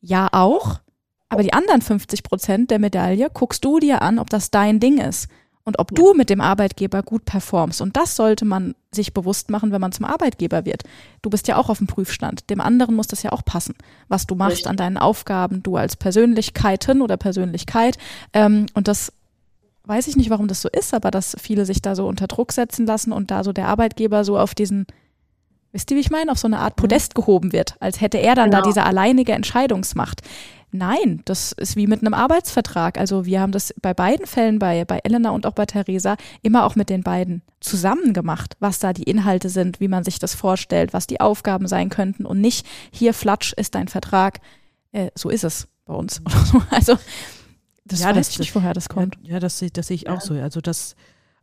[0.00, 0.80] Ja, auch.
[1.28, 4.98] Aber die anderen 50 Prozent der Medaille guckst du dir an, ob das dein Ding
[4.98, 5.28] ist
[5.66, 7.80] und ob du mit dem Arbeitgeber gut performst.
[7.80, 10.84] Und das sollte man sich bewusst machen, wenn man zum Arbeitgeber wird.
[11.22, 12.48] Du bist ja auch auf dem Prüfstand.
[12.50, 13.74] Dem anderen muss das ja auch passen,
[14.08, 14.68] was du machst Richtig.
[14.68, 17.98] an deinen Aufgaben, du als Persönlichkeiten oder Persönlichkeit.
[18.32, 19.12] Ähm, und das
[19.84, 22.52] weiß ich nicht, warum das so ist, aber dass viele sich da so unter Druck
[22.52, 24.86] setzen lassen und da so der Arbeitgeber so auf diesen,
[25.72, 28.36] wisst ihr, wie ich meine, auf so eine Art Podest gehoben wird, als hätte er
[28.36, 28.68] dann da Genau.
[28.68, 30.22] diese alleinige Entscheidungsmacht.
[30.72, 32.98] Nein, das ist wie mit einem Arbeitsvertrag.
[32.98, 36.64] Also wir haben das bei beiden Fällen, bei, bei Elena und auch bei Theresa, immer
[36.64, 40.34] auch mit den beiden zusammen gemacht, was da die Inhalte sind, wie man sich das
[40.34, 44.40] vorstellt, was die Aufgaben sein könnten und nicht hier flatsch ist dein Vertrag.
[44.92, 46.20] Äh, so ist es bei uns.
[46.26, 46.62] Oder so.
[46.70, 46.98] Also
[47.84, 49.16] das Ja, weiß das- ich nicht, woher das kommt.
[49.22, 50.34] Ja, ja das, sehe- das sehe ich auch so.
[50.34, 50.96] Also das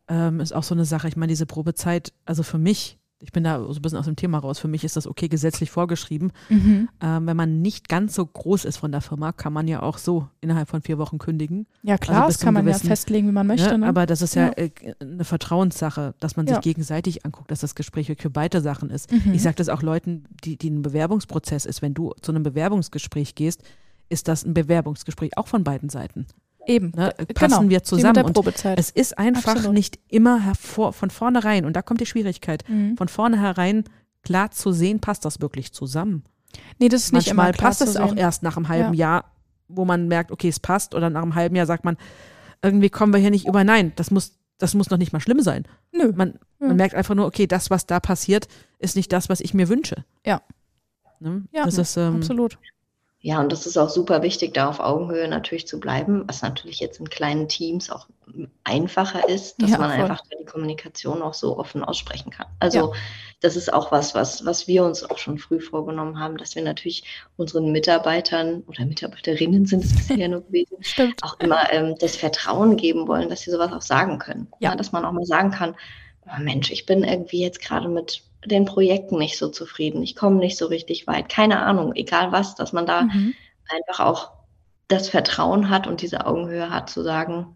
[0.10, 1.08] ähm, ist auch so eine Sache.
[1.08, 4.16] Ich meine, diese Probezeit, also für mich, ich bin da so ein bisschen aus dem
[4.16, 6.32] Thema raus, für mich ist das okay gesetzlich vorgeschrieben.
[6.50, 6.90] Mhm.
[7.02, 9.98] Ähm, wenn man nicht ganz so groß ist von der Firma, kann man ja auch
[9.98, 11.66] so innerhalb von vier Wochen kündigen.
[11.84, 13.70] Ja klar, bis das kann man ja gewissen- festlegen, wie man möchte.
[13.72, 13.78] ne?
[13.80, 13.88] Ne?
[13.88, 14.52] Aber das ist ja, Ja.
[14.58, 16.62] äh, eine Vertrauenssache, dass man sich Ja.
[16.62, 19.12] gegenseitig anguckt, dass das Gespräch wirklich für beide Sachen ist.
[19.12, 19.34] Mhm.
[19.34, 21.82] Ich sage das auch Leuten, die, die ein Bewerbungsprozess ist.
[21.82, 23.64] Wenn du zu einem Bewerbungsgespräch gehst,
[24.10, 26.26] ist das ein Bewerbungsgespräch auch von beiden Seiten.
[26.66, 26.92] Eben.
[26.96, 27.14] Ne?
[27.18, 27.70] G- Passen genau.
[27.70, 28.24] wir zusammen.
[28.26, 29.74] Und es ist einfach Absolut.
[29.74, 32.98] nicht immer hervor, von vornherein, und da kommt die Schwierigkeit, Mhm.
[32.98, 33.84] von vornherein
[34.24, 36.24] klar zu sehen, passt das wirklich zusammen.
[36.80, 39.16] Nee, das ist nicht Manchmal immer klar passt es auch erst nach einem halben Ja.
[39.16, 39.26] Jahr,
[39.68, 41.98] wo man merkt, okay, es passt, oder nach einem halben Jahr sagt man,
[42.62, 43.64] irgendwie kommen wir hier nicht über.
[43.64, 45.66] Nein, das muss, das muss noch nicht mal schlimm sein.
[45.92, 46.14] Nö.
[46.16, 46.68] Man, Ja.
[46.68, 48.48] man merkt einfach nur, okay, das, was da passiert,
[48.80, 50.06] ist nicht das, was ich mir wünsche.
[50.26, 50.42] Ja.
[51.20, 51.44] Ne?
[51.52, 52.58] Ja, das ist, ähm, Absolut.
[53.26, 56.82] Ja, und das ist auch super wichtig, da auf Augenhöhe natürlich zu bleiben, was natürlich
[56.82, 58.08] jetzt in kleinen Teams auch
[58.66, 60.02] einfacher ist, dass Ja, man voll.
[60.02, 62.48] einfach die Kommunikation auch so offen aussprechen kann.
[62.60, 62.94] Also
[63.40, 66.64] das ist auch was, was, was wir uns auch schon früh vorgenommen haben, dass wir
[66.64, 67.06] natürlich
[67.38, 70.78] unseren Mitarbeitern oder Mitarbeiterinnen sind es bisher nur gewesen,
[71.22, 74.52] auch immer ähm, das Vertrauen geben wollen, dass sie sowas auch sagen können.
[74.60, 74.72] Ja.
[74.72, 74.76] Ja.
[74.76, 75.76] dass man auch mal sagen kann,
[76.26, 80.38] oh Mensch, ich bin irgendwie jetzt gerade mit den Projekten nicht so zufrieden, ich komme
[80.38, 83.36] nicht so richtig weit, keine Ahnung, egal was, dass man da Mhm.
[83.70, 84.32] einfach auch
[84.88, 87.56] das Vertrauen hat und diese Augenhöhe hat, zu sagen,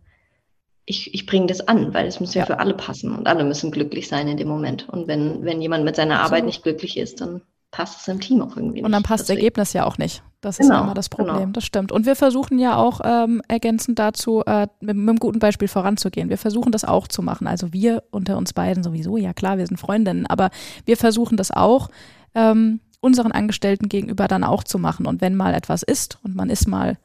[0.86, 2.46] ich, ich bringe das an, weil es muss ja, Ja.
[2.46, 4.88] für alle passen und alle müssen glücklich sein in dem Moment.
[4.90, 6.46] Und wenn, wenn jemand mit seiner Arbeit Absolut.
[6.46, 8.86] nicht glücklich ist, dann passt es im Team auch irgendwie nicht.
[8.86, 10.24] Und dann passt das Ergebnis ja auch nicht.
[10.42, 11.52] Das ist genau, immer das Problem, genau.
[11.52, 11.92] das stimmt.
[11.92, 16.30] Und wir versuchen ja auch ähm, ergänzend dazu, äh, mit, mit, einem guten Beispiel voranzugehen.
[16.30, 17.48] Wir versuchen das auch zu machen.
[17.48, 20.52] Also wir unter uns beiden sowieso, ja klar, wir sind Freundinnen, aber
[20.86, 21.90] wir versuchen das auch
[22.36, 25.08] ähm, unseren Angestellten gegenüber dann auch zu machen.
[25.08, 26.98] Und wenn mal etwas ist und man ist mal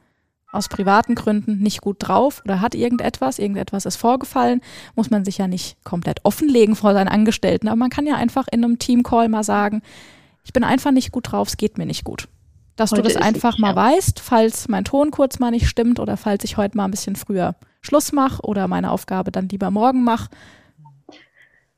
[0.51, 4.61] aus privaten Gründen nicht gut drauf oder hat irgendetwas, irgendetwas ist vorgefallen,
[4.95, 8.47] muss man sich ja nicht komplett offenlegen vor seinen Angestellten, aber man kann ja einfach
[8.51, 9.81] in einem Teamcall mal sagen,
[10.43, 12.27] ich bin einfach nicht gut drauf, es geht mir nicht gut.
[12.75, 13.75] Dass heute du das einfach mal ja.
[13.75, 17.15] weißt, falls mein Ton kurz mal nicht stimmt oder falls ich heute mal ein bisschen
[17.15, 20.29] früher Schluss mache oder meine Aufgabe dann lieber morgen mache.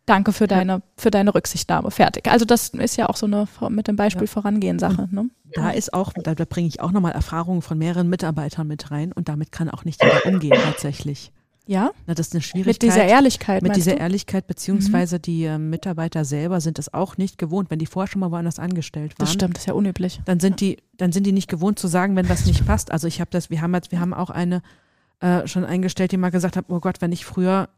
[0.05, 1.89] Danke für deine, für deine Rücksichtnahme.
[1.89, 2.29] Fertig.
[2.29, 4.31] Also das ist ja auch so eine mit dem Beispiel ja.
[4.31, 5.09] vorangehen Sache.
[5.11, 5.29] Ne?
[5.53, 9.11] Da ist auch, da, da bringe ich auch nochmal Erfahrungen von mehreren Mitarbeitern mit rein
[9.11, 11.31] und damit kann auch nicht jeder umgehen tatsächlich.
[11.67, 11.91] Ja.
[12.05, 12.83] Na, das ist eine Schwierigkeit.
[12.83, 13.63] Mit dieser Ehrlichkeit.
[13.63, 13.99] Mit dieser du?
[13.99, 15.21] Ehrlichkeit, beziehungsweise mhm.
[15.21, 18.59] die äh, Mitarbeiter selber sind es auch nicht gewohnt, wenn die vorher schon mal woanders
[18.59, 19.25] angestellt waren.
[19.25, 20.21] Das stimmt, das ist ja unüblich.
[20.25, 22.91] Dann sind die, dann sind die nicht gewohnt zu sagen, wenn das nicht passt.
[22.91, 24.61] Also ich habe das, wir haben jetzt, wir haben auch eine
[25.21, 27.69] äh, schon eingestellt, die mal gesagt hat, oh Gott, wenn ich früher,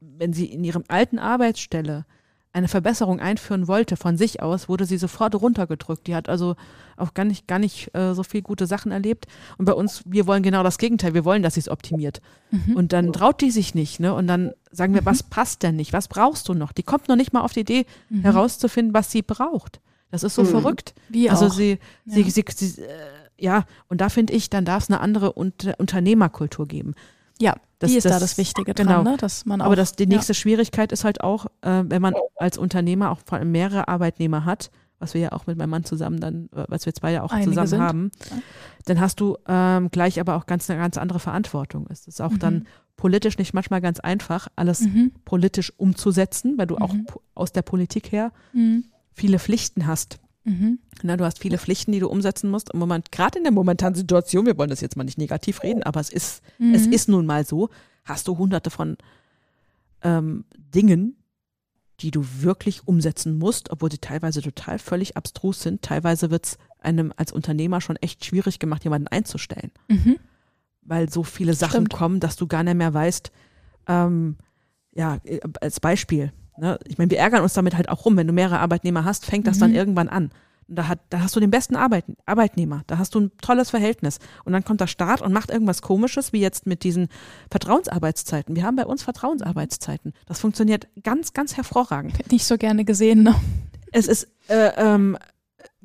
[0.00, 2.04] wenn sie in ihrem alten Arbeitsstelle
[2.52, 6.06] eine Verbesserung einführen wollte von sich aus, wurde sie sofort runtergedrückt.
[6.06, 6.56] Die hat also
[6.96, 9.26] auch gar nicht, gar nicht äh, so viel gute Sachen erlebt.
[9.56, 11.14] Und bei uns, wir wollen genau das Gegenteil.
[11.14, 12.20] Wir wollen, dass sie es optimiert.
[12.50, 12.76] Mhm.
[12.76, 14.00] Und dann traut die sich nicht.
[14.00, 14.12] Ne?
[14.12, 15.06] Und dann sagen wir, mhm.
[15.06, 15.92] was passt denn nicht?
[15.92, 16.72] Was brauchst du noch?
[16.72, 18.22] Die kommt noch nicht mal auf die Idee, mhm.
[18.22, 19.80] herauszufinden, was sie braucht.
[20.10, 20.48] Das ist so mhm.
[20.48, 20.94] verrückt.
[21.08, 21.52] Wie also auch.
[21.52, 22.14] sie, ja.
[22.14, 22.88] sie, sie, sie äh,
[23.38, 26.94] ja, und da finde ich, dann darf es eine andere Unter Unternehmerkultur geben.
[27.40, 29.02] Ja, das, die ist das, da das Wichtige dran, genau.
[29.02, 29.16] ne?
[29.16, 30.34] dass man auch, Aber das, die nächste ja.
[30.34, 34.70] Schwierigkeit ist halt auch, äh, wenn man als Unternehmer auch vor allem mehrere Arbeitnehmer hat,
[34.98, 37.32] was wir ja auch mit meinem Mann zusammen dann, äh, was wir zwei ja auch
[37.32, 37.80] Einige zusammen sind.
[37.80, 38.10] haben,
[38.84, 41.86] dann hast du ähm, gleich aber auch ganz eine ganz andere Verantwortung.
[41.90, 42.38] Es ist auch mhm.
[42.38, 45.12] dann politisch nicht manchmal ganz einfach, alles mhm.
[45.24, 46.82] politisch umzusetzen, weil du mhm.
[46.82, 46.94] auch
[47.34, 48.84] aus der Politik her mhm.
[49.14, 50.20] viele Pflichten hast.
[50.44, 50.78] Mhm.
[51.02, 52.72] Na, du hast viele Pflichten, die du umsetzen musst.
[52.72, 55.82] Und Moment, gerade in der momentanen Situation, wir wollen das jetzt mal nicht negativ reden,
[55.82, 56.74] aber es ist, mhm.
[56.74, 57.68] es ist nun mal so,
[58.04, 58.96] hast du hunderte von
[60.02, 61.16] ähm, Dingen,
[62.00, 65.82] die du wirklich umsetzen musst, obwohl sie teilweise total völlig abstrus sind.
[65.82, 69.70] Teilweise wird es einem als Unternehmer schon echt schwierig gemacht, jemanden einzustellen.
[69.88, 70.16] Mhm.
[70.82, 71.92] Weil so viele Sachen Stimmt.
[71.92, 73.30] kommen, dass du gar nicht mehr weißt,
[73.86, 74.36] ähm,
[74.92, 76.78] ja, äh, als Beispiel, Ne?
[76.86, 78.16] Ich meine, wir ärgern uns damit halt auch rum.
[78.16, 79.60] Wenn du mehrere Arbeitnehmer hast, fängt das mhm.
[79.60, 80.30] dann irgendwann an.
[80.68, 84.20] Da, hat, da hast du den besten Arbeit, Arbeitnehmer, da hast du ein tolles Verhältnis.
[84.44, 87.08] Und dann kommt der Staat und macht irgendwas Komisches, wie jetzt mit diesen
[87.50, 88.54] Vertrauensarbeitszeiten.
[88.54, 90.12] Wir haben bei uns Vertrauensarbeitszeiten.
[90.26, 92.30] Das funktioniert ganz, ganz hervorragend.
[92.30, 93.34] Nicht so gerne gesehen, ne?
[93.90, 95.18] Es ist äh, ähm,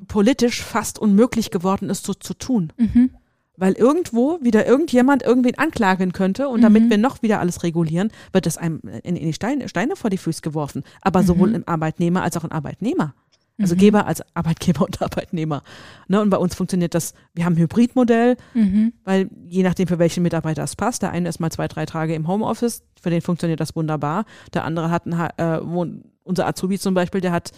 [0.06, 2.72] politisch fast unmöglich geworden, es so zu tun.
[2.76, 3.10] Mhm
[3.56, 6.90] weil irgendwo wieder irgendjemand irgendwen anklagen könnte und damit mhm.
[6.90, 10.18] wir noch wieder alles regulieren, wird es einem in, in die Steine, Steine, vor die
[10.18, 10.82] Füße geworfen.
[11.00, 11.26] Aber mhm.
[11.26, 13.14] sowohl im Arbeitnehmer als auch im Arbeitnehmer.
[13.58, 13.78] Also mhm.
[13.78, 15.62] Geber als Arbeitgeber und Arbeitnehmer.
[16.08, 18.92] Ne, und bei uns funktioniert das, wir haben ein Hybridmodell, mhm.
[19.04, 22.14] weil je nachdem, für welchen Mitarbeiter es passt, der eine ist mal zwei, drei Tage
[22.14, 24.24] im Homeoffice, für den funktioniert das wunderbar.
[24.52, 25.60] Der andere hat, ein, äh,
[26.24, 27.52] unser Azubi zum Beispiel, der hat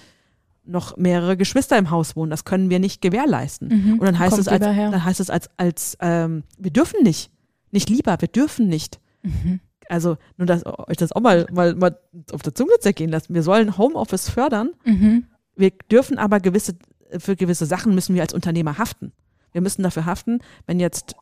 [0.68, 2.30] noch mehrere Geschwister im Haus wohnen.
[2.30, 3.68] Das können wir nicht gewährleisten.
[3.68, 3.92] Mhm.
[3.94, 7.30] Und dann heißt es als, dann heißt es als, als ähm, wir dürfen nicht.
[7.70, 9.00] Nicht lieber, wir dürfen nicht.
[9.22, 9.60] Mhm.
[9.88, 11.98] Also, nur dass euch das auch mal, mal, mal
[12.32, 13.34] auf der Zunge zergehen lassen.
[13.34, 14.70] Wir sollen Homeoffice fördern.
[14.84, 15.24] Mhm.
[15.56, 16.76] Wir dürfen aber gewisse,
[17.18, 19.12] für gewisse Sachen müssen wir als Unternehmer haften.
[19.52, 21.16] Wir müssen dafür haften, wenn jetzt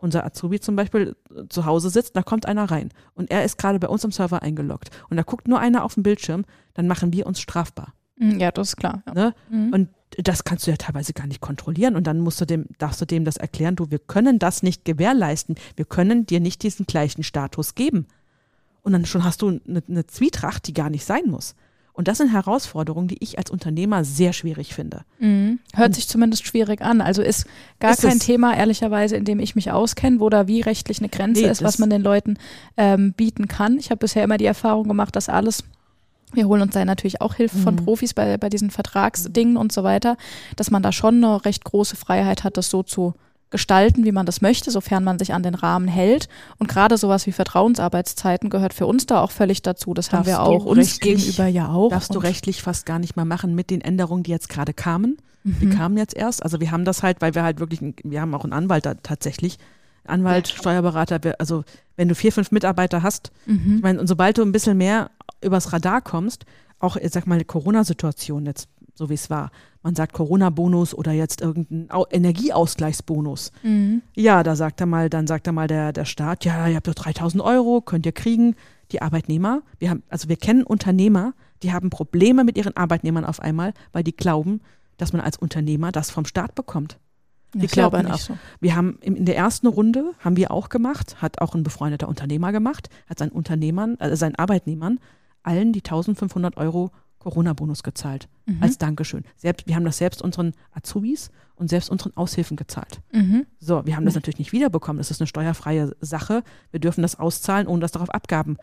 [0.00, 1.16] unser Azubi zum Beispiel
[1.48, 4.42] zu Hause sitzt, da kommt einer rein und er ist gerade bei uns am Server
[4.42, 7.94] eingeloggt und da guckt nur einer auf den Bildschirm, dann machen wir uns strafbar.
[8.18, 9.02] Mhm, ja, das ist klar.
[9.06, 9.14] Ja.
[9.14, 9.34] Ne?
[9.50, 9.72] Mhm.
[9.72, 11.96] Und das kannst du ja teilweise gar nicht kontrollieren.
[11.96, 14.84] Und dann musst du dem, darfst du dem das erklären, du, wir können das nicht
[14.84, 15.56] gewährleisten.
[15.76, 18.06] Wir können dir nicht diesen gleichen Status geben.
[18.82, 21.54] Und dann schon hast du eine, eine Zwietracht, die gar nicht sein muss.
[21.92, 25.02] Und das sind Herausforderungen, die ich als Unternehmer sehr schwierig finde.
[25.18, 25.58] Mhm.
[25.74, 27.00] Hört Und sich zumindest schwierig an.
[27.00, 27.44] Also ist
[27.80, 31.08] gar ist kein Thema, ehrlicherweise, in dem ich mich auskenne, wo da wie rechtlich eine
[31.08, 32.38] Grenze nee, ist, was man den Leuten
[32.76, 33.78] ähm, bieten kann.
[33.78, 35.64] Ich habe bisher immer die Erfahrung gemacht, dass alles
[36.32, 37.84] wir holen uns da natürlich auch Hilfe von mhm.
[37.84, 40.16] Profis bei, bei diesen Vertragsdingen und so weiter,
[40.56, 43.14] dass man da schon eine recht große Freiheit hat, das so zu
[43.50, 46.28] gestalten, wie man das möchte, sofern man sich an den Rahmen hält.
[46.58, 49.94] Und gerade sowas wie Vertrauensarbeitszeiten gehört für uns da auch völlig dazu.
[49.94, 51.90] Das darfst haben wir auch uns gegenüber ja auch.
[51.90, 55.16] Darfst du rechtlich fast gar nicht mal machen mit den Änderungen, die jetzt gerade kamen.
[55.44, 55.56] Mhm.
[55.60, 56.42] Die kamen jetzt erst.
[56.42, 58.94] Also wir haben das halt, weil wir halt wirklich, wir haben auch einen Anwalt da
[58.94, 59.58] tatsächlich.
[60.04, 61.64] Anwalt, Steuerberater, also
[61.96, 63.76] wenn du vier, fünf Mitarbeiter hast, mhm.
[63.76, 65.10] ich meine, und sobald du ein bisschen mehr
[65.42, 66.44] übers Radar kommst,
[66.78, 69.50] auch, ich sag mal, Corona-Situation jetzt, so wie es war.
[69.82, 73.52] Man sagt Corona-Bonus oder jetzt irgendein Energieausgleichsbonus.
[73.62, 74.02] Mhm.
[74.14, 76.88] Ja, da sagt er mal, dann sagt er mal der, der Staat, ja, ihr habt
[76.88, 78.54] doch 3000 Euro, könnt ihr kriegen.
[78.92, 83.40] Die Arbeitnehmer, wir haben, also wir kennen Unternehmer, die haben Probleme mit ihren Arbeitnehmern auf
[83.40, 84.62] einmal, weil die glauben,
[84.96, 86.98] dass man als Unternehmer das vom Staat bekommt.
[87.54, 88.18] Die glauben nicht auch.
[88.18, 88.38] so.
[88.60, 92.08] Wir haben in in der ersten Runde haben wir auch gemacht, hat auch ein befreundeter
[92.08, 95.00] Unternehmer gemacht, hat seinen Unternehmern, also seinen Arbeitnehmern
[95.42, 98.62] allen die 1500 Euro Corona-Bonus gezahlt Mhm.
[98.62, 99.24] als Dankeschön.
[99.36, 103.00] Selbst, wir haben das selbst unseren Azubis und selbst unseren Aushilfen gezahlt.
[103.12, 103.44] Mhm.
[103.58, 104.98] So, wir haben das natürlich nicht wiederbekommen.
[104.98, 106.42] Das ist eine steuerfreie Sache.
[106.70, 108.56] Wir dürfen das auszahlen, ohne dass darauf Abgaben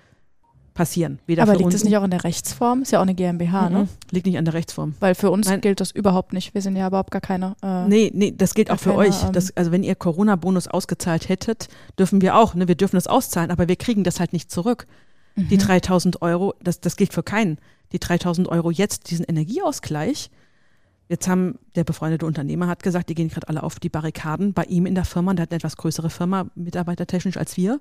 [0.74, 1.20] passieren.
[1.26, 2.82] Weder Aber liegt das nicht auch in der Rechtsform?
[2.82, 3.80] Ist ja auch eine GmbH, ne?
[3.84, 3.90] Mhm.
[4.12, 4.94] Liegt nicht an der Rechtsform.
[5.00, 5.62] Weil für uns Nein.
[5.62, 6.54] gilt das überhaupt nicht.
[6.54, 7.56] Wir sind ja überhaupt gar keine.
[7.62, 9.12] Äh, Nee, nee, das gilt auch für Gar euch.
[9.18, 12.56] keine, ähm, Das, also wenn ihr Corona-Bonus ausgezahlt hättet, dürfen wir auch.
[12.56, 12.68] Ne?
[12.68, 14.86] Wir dürfen das auszahlen, aber wir kriegen das halt nicht zurück.
[15.36, 15.62] Die mhm.
[15.62, 17.58] 3000 Euro, das, das gilt für keinen.
[17.92, 20.30] Die 3000 Euro jetzt, diesen Energieausgleich.
[21.08, 24.64] Jetzt haben der befreundete Unternehmer hat gesagt, die gehen gerade alle auf die Barrikaden bei
[24.64, 25.34] ihm in der Firma.
[25.34, 27.80] Der hat eine etwas größere Firma, mitarbeitertechnisch als wir.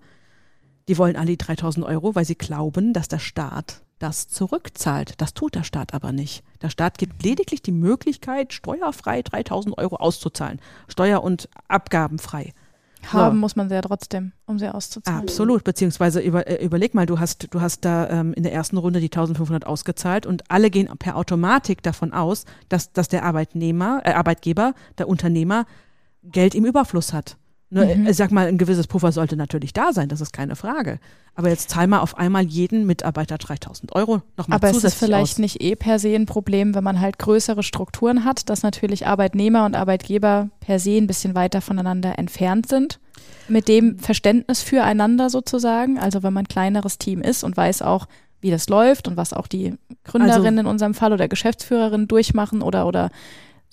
[0.88, 5.14] Die wollen alle die 3000 Euro, weil sie glauben, dass der Staat das zurückzahlt.
[5.19, 6.45] Das tut der Staat aber nicht.
[6.61, 10.61] Der Staat gibt lediglich die Möglichkeit, steuerfrei 3000 Euro auszuzahlen.
[10.88, 12.53] Steuer- und abgabenfrei.
[13.12, 13.40] Haben so.
[13.40, 15.21] muss man sie ja trotzdem, um sie auszuzahlen.
[15.21, 18.77] Absolut, beziehungsweise über, äh, überleg mal, du hast, du hast da ähm, in der ersten
[18.77, 24.03] Runde die 1500 ausgezahlt und alle gehen per Automatik davon aus, dass, dass der Arbeitnehmer,
[24.05, 25.67] äh, Arbeitgeber, der Unternehmer
[26.23, 27.37] Geld im Überfluss hat.
[27.70, 28.07] Ne, Mhm.
[28.07, 31.00] Ich sag mal, ein gewisses Puffer sollte natürlich da sein, das ist keine Frage.
[31.35, 35.05] Aber jetzt zahl mal auf einmal jeden Mitarbeiter 3000 Euro nochmal Aber es zusätzlich ist
[35.07, 35.38] vielleicht aus.
[35.38, 39.64] nicht eh per se ein Problem, wenn man halt größere Strukturen hat, dass natürlich Arbeitnehmer
[39.64, 43.00] und Arbeitgeber per se ein bisschen weiter voneinander entfernt sind.
[43.48, 45.98] Mit dem Verständnis füreinander sozusagen.
[45.98, 48.07] Also wenn man ein kleineres Team ist und weiß auch,
[48.40, 49.74] wie das läuft und was auch die
[50.05, 53.11] Gründerinnen in unserem Fall oder Geschäftsführerinnen durchmachen oder, oder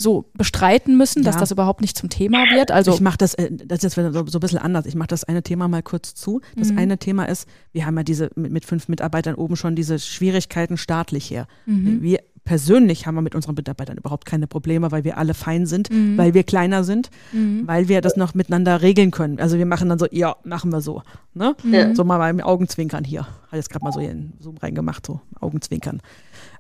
[0.02, 1.40] so bestreiten müssen, dass Ja.
[1.42, 2.72] das überhaupt nicht zum Thema wird.
[2.72, 4.86] Also ich mache das, äh, das ist jetzt so, so ein bisschen anders.
[4.86, 6.42] Ich mache das eine Thema mal kurz zu.
[6.56, 6.78] Das Mhm.
[6.80, 10.78] eine Thema ist, wir haben ja diese mit, mit fünf Mitarbeitern oben schon diese Schwierigkeiten
[10.78, 11.48] staatlich her.
[11.66, 12.02] Mhm.
[12.02, 15.92] Wir persönlich haben wir mit unseren Mitarbeitern überhaupt keine Probleme, weil wir alle fein sind,
[15.92, 16.18] Mhm.
[16.18, 17.68] weil wir kleiner sind, Mhm.
[17.68, 19.40] weil wir das noch miteinander regeln können.
[19.40, 21.04] Also wir machen dann so, ja, machen wir so.
[21.34, 21.56] Ne?
[21.64, 21.94] Ja.
[21.96, 23.22] So mal beim Augenzwinkern hier.
[23.22, 26.02] Hat jetzt gerade mal so hier in Zoom reingemacht, so Augenzwinkern.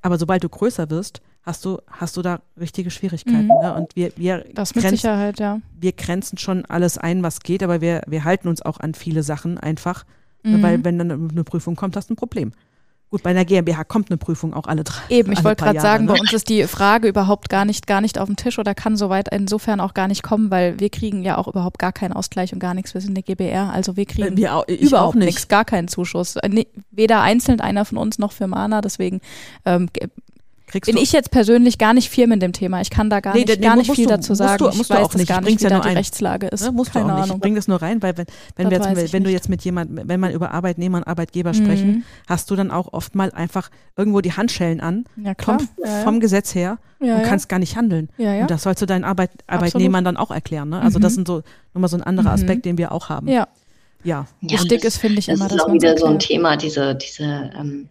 [0.01, 3.45] Aber sobald du größer wirst, hast du, hast du da richtige Schwierigkeiten.
[3.45, 3.61] Mhm.
[3.63, 3.73] Ne?
[3.73, 5.59] Und wir, wir, das mit grenzen, Sicherheit, ja.
[5.79, 9.23] wir grenzen schon alles ein, was geht, aber wir, wir halten uns auch an viele
[9.23, 10.05] Sachen einfach.
[10.43, 10.61] Mhm.
[10.61, 12.51] Weil wenn dann eine Prüfung kommt, hast du ein Problem.
[13.11, 15.01] Gut, bei einer GmbH kommt eine Prüfung auch alle drei.
[15.09, 16.13] Eben, ich wollte gerade sagen, ne?
[16.13, 18.95] bei uns ist die Frage überhaupt gar nicht, gar nicht auf dem Tisch oder kann
[18.95, 22.53] soweit insofern auch gar nicht kommen, weil wir kriegen ja auch überhaupt gar keinen Ausgleich
[22.53, 22.93] und gar nichts.
[22.93, 26.37] Wir sind eine GBR, also wir kriegen wir auch, überhaupt nichts, gar keinen Zuschuss.
[26.91, 29.19] Weder einzeln einer von uns noch für Mana, deswegen
[29.65, 29.89] ähm,
[30.71, 32.81] Kriegst bin du, ich jetzt persönlich gar nicht firm in dem Thema.
[32.81, 34.57] Ich kann da gar Nee, nicht, nee, gar musst nicht viel du- dazu musst sagen.
[34.63, 35.27] du- ich musst du weiß auch das nicht.
[35.27, 35.97] gar Ich nicht, wie ja da nur die ein.
[35.97, 36.63] Rechtslage ist.
[36.63, 37.23] Ne, musst Keine du auch nicht.
[37.25, 37.37] Ahnung.
[37.37, 39.35] Ich bring das nur rein, weil wenn, wenn, Das wir jetzt, ich wenn du nicht.
[39.37, 42.03] jetzt mit jemandem, wenn man über Arbeitnehmer und Arbeitgeber sprechen, Mhm.
[42.27, 45.59] hast du dann auch oft mal einfach irgendwo die Handschellen an, Ja, klar.
[45.59, 47.15] vom, ja, vom Gesetz her ja.
[47.15, 48.09] und ja, kannst gar nicht handeln.
[48.17, 48.41] ja, ja.
[48.43, 50.69] Und das sollst du deinen Arbeit, Arbeitnehmern dann auch erklären.
[50.69, 50.81] Ne?
[50.81, 51.03] Also Mhm.
[51.03, 51.41] das sind so
[51.73, 52.35] nochmal so ein anderer Mhm.
[52.43, 53.27] Aspekt, den wir auch haben.
[53.27, 53.47] ja.
[54.03, 54.25] Ja.
[54.41, 56.17] Ja, Wichtig das- ist, finde ich, Das immer, ist dass auch wieder so ein.
[56.17, 57.87] Thema, diese, diese, ähm,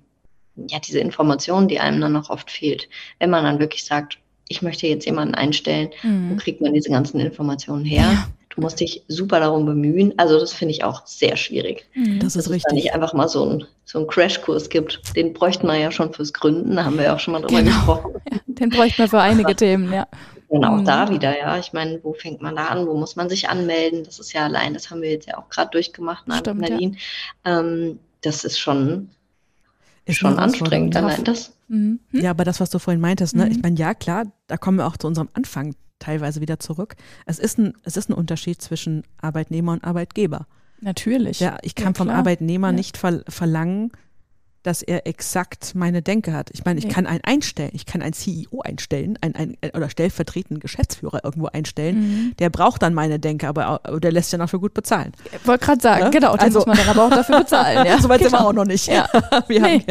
[0.69, 2.89] ja, diese Information, die einem dann noch oft fehlt.
[3.19, 4.19] Wenn man dann wirklich sagt,
[4.49, 6.37] ich möchte jetzt jemanden einstellen, wo Mhm.
[6.37, 8.27] kriegt man diese ganzen Informationen her?
[8.49, 10.13] Du musst dich super darum bemühen.
[10.17, 11.87] Also das finde ich auch sehr schwierig.
[11.95, 12.19] Mhm.
[12.19, 12.95] Das Dass ist es da nicht richtig.
[12.95, 15.01] einfach mal so ein, so einen Crashkurs gibt.
[15.15, 17.63] Den bräuchten wir ja schon fürs Gründen, da haben wir ja auch schon mal drüber
[17.63, 17.77] Genau.
[17.77, 18.11] gesprochen.
[18.47, 20.09] Den bräuchte man für einige Themen, ja.
[20.49, 20.85] Und auch Mhm.
[20.85, 21.59] da wieder, ja.
[21.59, 22.89] Ich meine, wo fängt man da an?
[22.89, 24.03] Wo muss man sich anmelden?
[24.03, 26.71] Das ist ja allein, das haben wir jetzt ja auch gerade durchgemacht, ne, Stimmt, ja.
[26.75, 26.97] Nadine.
[27.45, 29.11] Ähm, das ist schon,
[30.11, 30.97] Ist schon anstrengend.
[30.97, 31.53] Allein das.
[31.69, 32.01] Mhm.
[32.11, 32.21] Hm?
[32.21, 33.47] Ja, aber das, was du vorhin meintest, ne?
[33.47, 33.53] Mhm.
[33.53, 36.97] ich meine, ja, klar, da kommen wir auch zu unserem Anfang teilweise wieder zurück.
[37.27, 40.47] Es ist ein, es ist ein Unterschied zwischen Arbeitnehmer und Arbeitgeber.
[40.81, 41.41] Natürlich.
[41.41, 42.09] Ja, ich kann Ja, vom.
[42.09, 42.73] Arbeitnehmer Ja.
[42.73, 43.93] nicht ver verlangen,
[44.63, 46.51] dass er exakt meine Denke hat.
[46.53, 46.93] Ich meine, ich Nee.
[46.93, 51.97] kann einen einstellen, ich kann einen CEO einstellen, ein, ein, oder stellvertretenden Geschäftsführer irgendwo einstellen.
[52.01, 52.37] Mhm.
[52.39, 55.13] Der braucht dann meine Denke, aber der lässt ja dafür gut bezahlen.
[55.33, 56.09] Ich wollte gerade sagen, Ja?
[56.11, 57.87] genau, den Also- muss man dann aber auch dafür bezahlen.
[57.87, 58.51] Ja, so weit sind wir genau.
[58.51, 58.87] auch noch nicht.
[58.87, 59.09] Ja.
[59.49, 59.85] wir haben, Nee.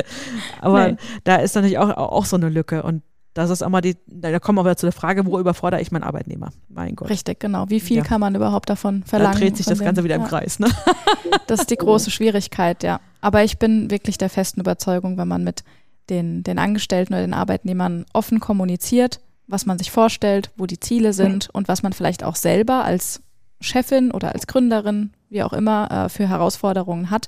[0.62, 0.98] aber Nee.
[1.24, 2.84] da ist natürlich auch, auch so eine Lücke.
[2.84, 3.02] Und
[3.34, 6.04] das ist immer die, da kommen wir wieder zu der Frage, wo überfordere ich meinen
[6.04, 6.50] Arbeitnehmer?
[6.68, 7.10] Mein Gott.
[7.10, 7.70] Richtig, genau.
[7.70, 8.04] Wie viel Ja.
[8.04, 9.38] kann man überhaupt davon Da verlangen?
[9.38, 10.28] dreht sich das Ganze dem- wieder im ja.
[10.28, 10.60] Kreis.
[10.60, 10.68] Ne?
[11.48, 13.00] Das ist die große Schwierigkeit, ja.
[13.22, 15.64] Aber ich bin wirklich der festen Überzeugung, wenn man mit
[16.10, 21.14] den, den Angestellten oder den Arbeitnehmern offen kommuniziert, was man sich vorstellt, wo die Ziele
[21.14, 23.22] sind und was man vielleicht auch selber als
[23.62, 27.28] Chefin oder als Gründerin, wie auch immer, äh, für Herausforderungen hat,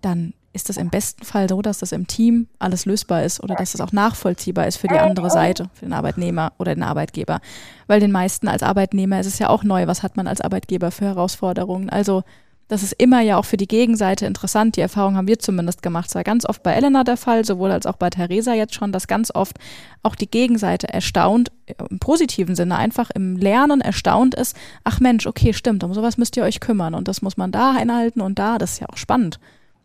[0.00, 3.54] dann ist es im besten Fall so, dass das im Team alles lösbar ist oder
[3.54, 7.40] dass es auch nachvollziehbar ist für die andere Seite, für den Arbeitnehmer oder den Arbeitgeber.
[7.86, 10.90] Weil den meisten als Arbeitnehmer ist es ja auch neu, was hat man als Arbeitgeber
[10.90, 11.90] für Herausforderungen.
[11.90, 12.24] Also
[12.68, 14.76] das ist immer ja auch für die Gegenseite interessant.
[14.76, 16.08] Die Erfahrung haben wir zumindest gemacht.
[16.08, 18.90] Es war ganz oft bei Elena der Fall, sowohl als auch bei Theresa jetzt schon,
[18.90, 19.58] dass ganz oft
[20.02, 21.52] auch die Gegenseite erstaunt,
[21.90, 24.56] im positiven Sinne einfach im Lernen erstaunt ist.
[24.82, 27.72] Ach Mensch, okay, stimmt, um sowas müsst ihr euch kümmern und das muss man da
[27.72, 28.58] einhalten und da.
[28.58, 29.38] Das ist ja auch spannend.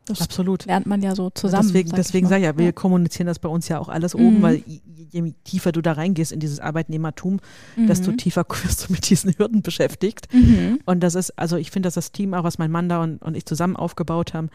[0.05, 0.65] Das Absolut.
[0.65, 1.67] lernt man ja so zusammen.
[1.67, 2.71] Deswegen, sag deswegen sage ich ja, wir ja.
[2.71, 4.41] kommunizieren das bei uns ja auch alles oben, Mhm.
[4.41, 7.39] weil je, je tiefer du da reingehst in dieses Arbeitnehmertum,
[7.77, 8.17] desto Mhm.
[8.17, 10.27] tiefer wirst du mit diesen Hürden beschäftigt.
[10.33, 10.79] Mhm.
[10.85, 13.21] Und das ist, also ich finde, dass das Team, auch was mein Mann da und,
[13.21, 14.49] und ich zusammen aufgebaut haben,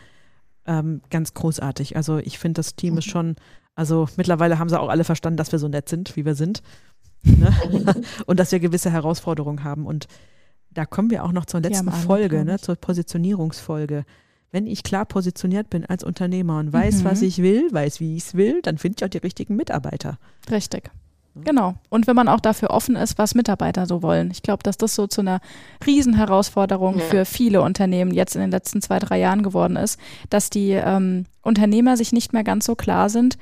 [0.67, 1.95] ähm, ganz großartig.
[1.97, 3.37] Also ich finde, das Team ist schon,
[3.77, 6.63] also mittlerweile haben sie auch alle verstanden, dass wir so nett sind, wie wir sind.
[7.27, 7.53] Ne?
[8.27, 9.85] und dass wir gewisse Herausforderungen haben.
[9.87, 10.07] Und
[10.71, 14.05] da kommen wir auch noch zur letzten alle, Folge, ne, zur Positionierungsfolge.
[14.57, 17.05] Wenn ich klar positioniert bin als Unternehmer und weiß, Mhm.
[17.05, 20.17] was ich will, weiß, wie ich es will, dann finde ich auch die richtigen Mitarbeiter.
[20.51, 20.91] Richtig.
[21.35, 21.75] Genau.
[21.91, 24.31] Und wenn man auch dafür offen ist, was Mitarbeiter so wollen.
[24.31, 25.41] Ich glaube, dass das so zu einer
[25.87, 27.05] Riesenherausforderung Ja.
[27.05, 31.27] für viele Unternehmen jetzt in den letzten zwei, drei Jahren geworden ist, dass die ähm,
[31.43, 33.37] Unternehmer sich nicht mehr ganz so klar sind,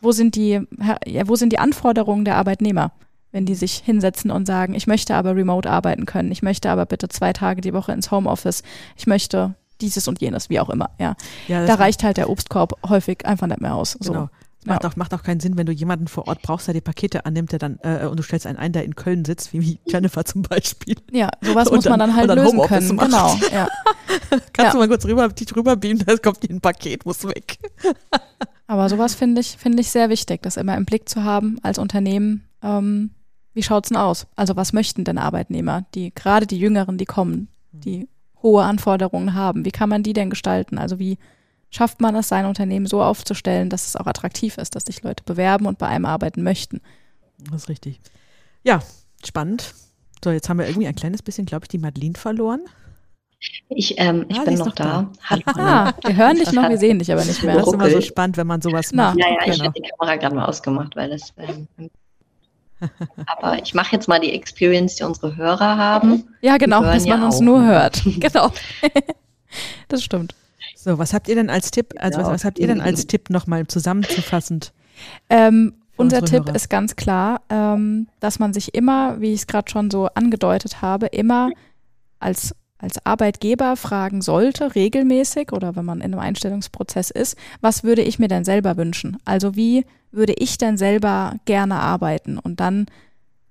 [0.00, 0.62] wo sind die,
[1.06, 2.92] ja, wo sind die Anforderungen der Arbeitnehmer,
[3.30, 6.86] wenn die sich hinsetzen und sagen, ich möchte aber remote arbeiten können, ich möchte aber
[6.86, 8.62] bitte zwei Tage die Woche ins Homeoffice,
[8.96, 10.90] ich möchte dieses und jenes, wie auch immer.
[10.98, 11.16] Ja,
[11.48, 13.96] Ja, da reicht halt der Obstkorb häufig einfach nicht mehr aus.
[14.00, 14.12] So.
[14.12, 14.28] Genau.
[14.60, 16.80] Es macht, auch, macht auch keinen Sinn, wenn du jemanden vor Ort brauchst, der die
[16.80, 19.78] Pakete annimmt, der dann, äh, und du stellst einen ein, der in Köln sitzt, wie,
[19.86, 20.96] Jennifer zum Beispiel.
[21.12, 22.96] Ja, sowas Und muss man dann- dann halt dann lösen Homeoffice können.
[22.96, 23.10] macht.
[23.10, 23.68] Genau, ja.
[24.30, 24.72] Kannst Ja.
[24.72, 27.58] du mal kurz rüber, dich rüberbeamen, da kommt hier ein Paket, muss weg.
[28.66, 31.78] Aber sowas finde ich, finde ich sehr wichtig, das immer im Blick zu haben als
[31.78, 32.48] Unternehmen.
[32.62, 33.10] Ähm,
[33.54, 34.26] wie schaut's denn aus?
[34.34, 38.08] Also was möchten denn Arbeitnehmer, die gerade die Jüngeren, die kommen, die
[38.42, 39.64] hohe Anforderungen haben?
[39.64, 40.78] Wie kann man die denn gestalten?
[40.78, 41.18] Also wie
[41.70, 45.24] schafft man es, sein Unternehmen so aufzustellen, dass es auch attraktiv ist, dass sich Leute
[45.24, 46.80] bewerben und bei einem arbeiten möchten?
[47.50, 48.00] Das ist richtig.
[48.62, 48.80] Ja,
[49.24, 49.74] spannend.
[50.24, 52.60] So, jetzt haben wir irgendwie ein kleines bisschen, glaube ich, die Madeline verloren.
[53.68, 54.84] Ich, ähm, ich Ah, bin noch noch da.
[54.84, 55.12] da.
[55.24, 55.42] Hallo.
[55.56, 57.56] Ah, wir hören dich noch, wir sehen dich aber nicht mehr.
[57.56, 59.18] Das ist immer so spannend, wenn man sowas Na, macht.
[59.18, 59.64] Ja, ja, ich Genau.
[59.66, 61.32] habe die Kamera gerade mal ausgemacht, weil es.
[61.36, 61.68] Ähm,
[63.26, 66.24] aber ich mache jetzt mal die Experience, die unsere Hörer haben.
[66.40, 67.40] Ja, genau, dass man ja uns auch.
[67.40, 68.02] nur hört.
[68.20, 68.52] Genau.
[69.88, 70.34] das stimmt.
[70.74, 72.34] So, was habt ihr denn als Tipp, also was, Genau.
[72.34, 74.72] was habt ihr denn als Tipp nochmal zusammenzufassend?
[75.28, 76.54] Ähm, unser Tipp Hörer.
[76.54, 80.82] ist ganz klar, ähm, dass man sich immer, wie ich es gerade schon so angedeutet
[80.82, 81.50] habe, immer
[82.20, 88.02] als, als Arbeitgeber fragen sollte, regelmäßig oder wenn man in einem Einstellungsprozess ist, was würde
[88.02, 89.16] ich mir denn selber wünschen?
[89.24, 92.38] Also wie würde ich denn selber gerne arbeiten?
[92.38, 92.86] Und dann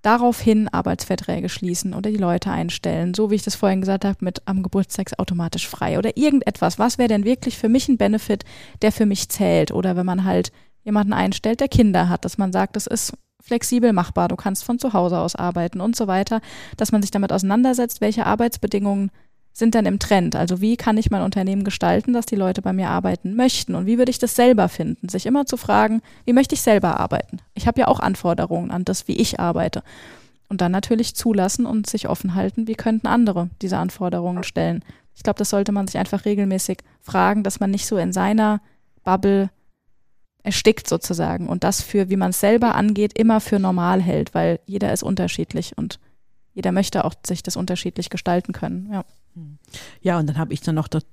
[0.01, 4.41] daraufhin Arbeitsverträge schließen oder die Leute einstellen, so wie ich das vorhin gesagt habe, mit
[4.45, 6.77] am Geburtstag automatisch frei oder irgendetwas.
[6.77, 8.43] Was wäre denn wirklich für mich ein Benefit,
[8.83, 9.71] der für mich zählt?
[9.71, 10.51] Oder wenn man halt
[10.83, 14.79] jemanden einstellt, der Kinder hat, dass man sagt, das ist flexibel machbar, du kannst von
[14.79, 16.41] zu Hause aus arbeiten und so weiter,
[16.77, 19.11] dass man sich damit auseinandersetzt, welche Arbeitsbedingungen
[19.57, 20.35] sind denn im Trend?
[20.35, 23.73] Also wie kann ich mein Unternehmen gestalten, dass die Leute bei mir arbeiten möchten?
[23.73, 25.07] Und wie würde ich das selber finden?
[25.07, 27.37] Sich immer zu fragen, wie möchte ich selber arbeiten?
[27.53, 29.81] Ich habe ja auch Anforderungen an das, wie ich arbeite.
[30.49, 34.83] Und dann natürlich zulassen und sich offen halten, wie könnten andere diese Anforderungen stellen.
[35.15, 38.59] Ich glaube, das sollte man sich einfach regelmäßig fragen, dass man nicht so in seiner
[39.05, 39.49] Bubble
[40.43, 44.59] erstickt sozusagen und das für, wie man es selber angeht, immer für normal hält, weil
[44.65, 45.97] jeder ist unterschiedlich und
[46.53, 48.89] jeder möchte auch sich das unterschiedlich gestalten können.
[48.91, 49.05] Ja.
[50.01, 51.05] Ja, und dann habe ich dann noch, das,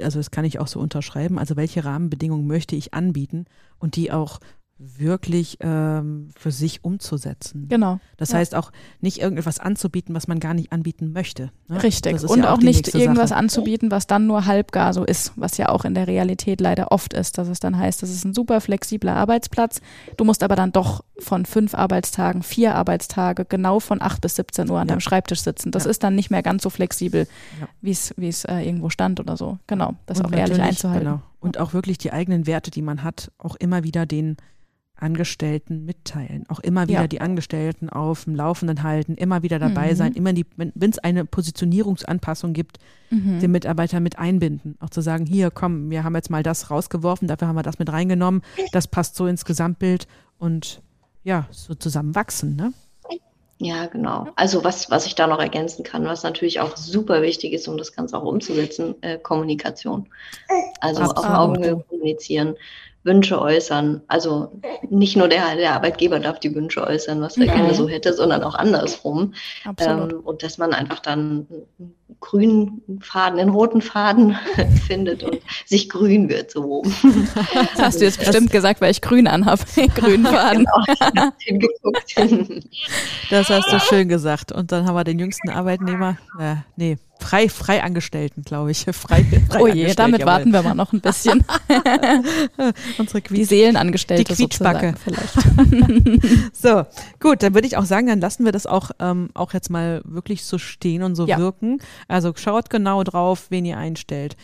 [0.00, 3.46] also das kann ich auch so unterschreiben, also welche Rahmenbedingungen möchte ich anbieten
[3.78, 4.40] und die auch
[4.78, 7.66] wirklich ähm, für sich umzusetzen.
[7.68, 7.98] Genau.
[8.16, 8.38] Das ja.
[8.38, 11.50] heißt auch nicht irgendetwas anzubieten, was man gar nicht anbieten möchte.
[11.66, 11.82] Ne?
[11.82, 12.22] Richtig.
[12.22, 13.40] Und ja auch die nicht irgendwas Sache.
[13.40, 17.12] anzubieten, was dann nur halbgar so ist, was ja auch in der Realität leider oft
[17.12, 19.80] ist, dass es dann heißt, das ist ein super flexibler Arbeitsplatz.
[20.16, 24.70] Du musst aber dann doch von fünf Arbeitstagen, vier Arbeitstage, genau von acht bis 17
[24.70, 24.92] Uhr an Ja.
[24.92, 25.72] deinem Schreibtisch sitzen.
[25.72, 25.90] Das Ja.
[25.90, 27.26] ist dann nicht mehr ganz so flexibel,
[27.60, 27.68] Ja.
[27.80, 27.90] wie
[28.28, 29.58] es äh, irgendwo stand oder so.
[29.66, 29.94] Genau.
[30.06, 31.04] Das Und auch ehrlich einzuhalten.
[31.06, 31.22] Genau.
[31.40, 34.36] Und auch wirklich die eigenen Werte, die man hat, auch immer wieder den
[35.00, 36.44] Angestellten mitteilen.
[36.48, 37.06] Auch immer wieder Ja.
[37.06, 39.96] die Angestellten auf dem Laufenden halten, immer wieder dabei Mhm.
[39.96, 42.78] sein, immer die, wenn es eine Positionierungsanpassung gibt,
[43.10, 43.38] Mhm.
[43.40, 44.76] den Mitarbeiter mit einbinden.
[44.80, 47.78] Auch zu sagen, hier, komm, wir haben jetzt mal das rausgeworfen, dafür haben wir das
[47.78, 50.82] mit reingenommen, das passt so ins Gesamtbild und
[51.28, 52.72] ja, so zusammen wachsen, ne?
[53.58, 54.28] Ja, genau.
[54.34, 57.76] Also was, was ich da noch ergänzen kann, was natürlich auch super wichtig ist, um
[57.76, 60.08] das Ganze auch umzusetzen, äh, Kommunikation.
[60.80, 61.24] Also auf.
[61.24, 62.56] Augenhöhe kommunizieren,
[63.04, 64.02] Wünsche äußern.
[64.08, 68.12] Also nicht nur der, der Arbeitgeber darf die Wünsche äußern, was er gerne so hätte,
[68.12, 69.34] sondern auch andersrum.
[69.78, 71.46] Ähm, und dass man einfach dann
[71.78, 74.36] einen grünen Faden, einen roten Faden
[74.86, 76.82] findet und sich grün wird so
[77.44, 79.62] das hast du jetzt bestimmt gesagt, weil ich grün anhabe.
[79.94, 80.66] Grünen Faden.
[80.66, 82.16] Genau, hab hingeguckt.
[83.30, 84.52] Das hast du schön gesagt.
[84.52, 88.84] Und dann haben wir den jüngsten Arbeitnehmer, äh, nee, frei, Freiangestellten, glaube ich.
[88.92, 90.32] Frei, frei oh je, damit jawohl.
[90.32, 91.44] warten wir mal noch ein bisschen.
[92.98, 96.52] Unsere Quietsch, die Seelenangestellte die Quietschbacke vielleicht.
[96.52, 96.84] so,
[97.20, 100.02] gut, dann würde ich auch sagen, dann lassen wir das auch, ähm, auch jetzt mal
[100.04, 101.38] wirklich so stehen und so ja.
[101.38, 101.78] wirken.
[102.06, 104.36] Also schaut genau drauf, wen ihr einstellt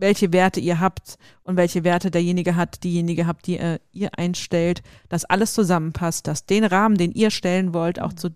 [0.00, 4.82] welche Werte ihr habt und welche Werte derjenige hat, diejenige habt, die äh, ihr einstellt,
[5.08, 8.30] dass alles zusammenpasst, dass den Rahmen, den ihr stellen wollt, auch zu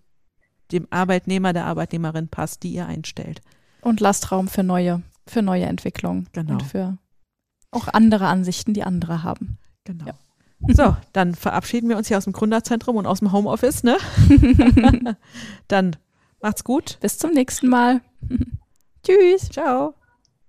[0.73, 3.41] dem Arbeitnehmer, der Arbeitnehmerin passt, die ihr einstellt.
[3.85, 6.29] Und lasst Raum für neue, für neue Entwicklungen.
[6.33, 6.55] Genau.
[6.55, 6.99] Und für
[7.71, 9.59] auch andere Ansichten, die andere haben.
[9.85, 10.07] Genau.
[10.07, 10.15] Ja.
[10.69, 13.99] So, dann verabschieden wir uns hier aus dem Gründerzentrum und aus dem Homeoffice, ne?
[15.69, 15.97] dann
[16.41, 16.99] macht's gut.
[17.01, 18.01] Bis zum nächsten Mal.
[19.05, 19.51] Tschüss.
[19.51, 19.95] Ciao.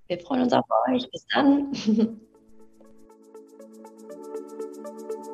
[0.07, 1.09] Wir freuen uns auf euch.
[1.11, 1.73] Bis dann.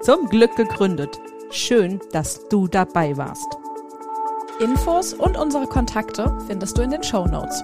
[0.01, 1.19] Zum Glück gegründet.
[1.51, 3.57] Schön, dass du dabei warst.
[4.59, 7.63] Infos und unsere Kontakte findest du in den Show Notes.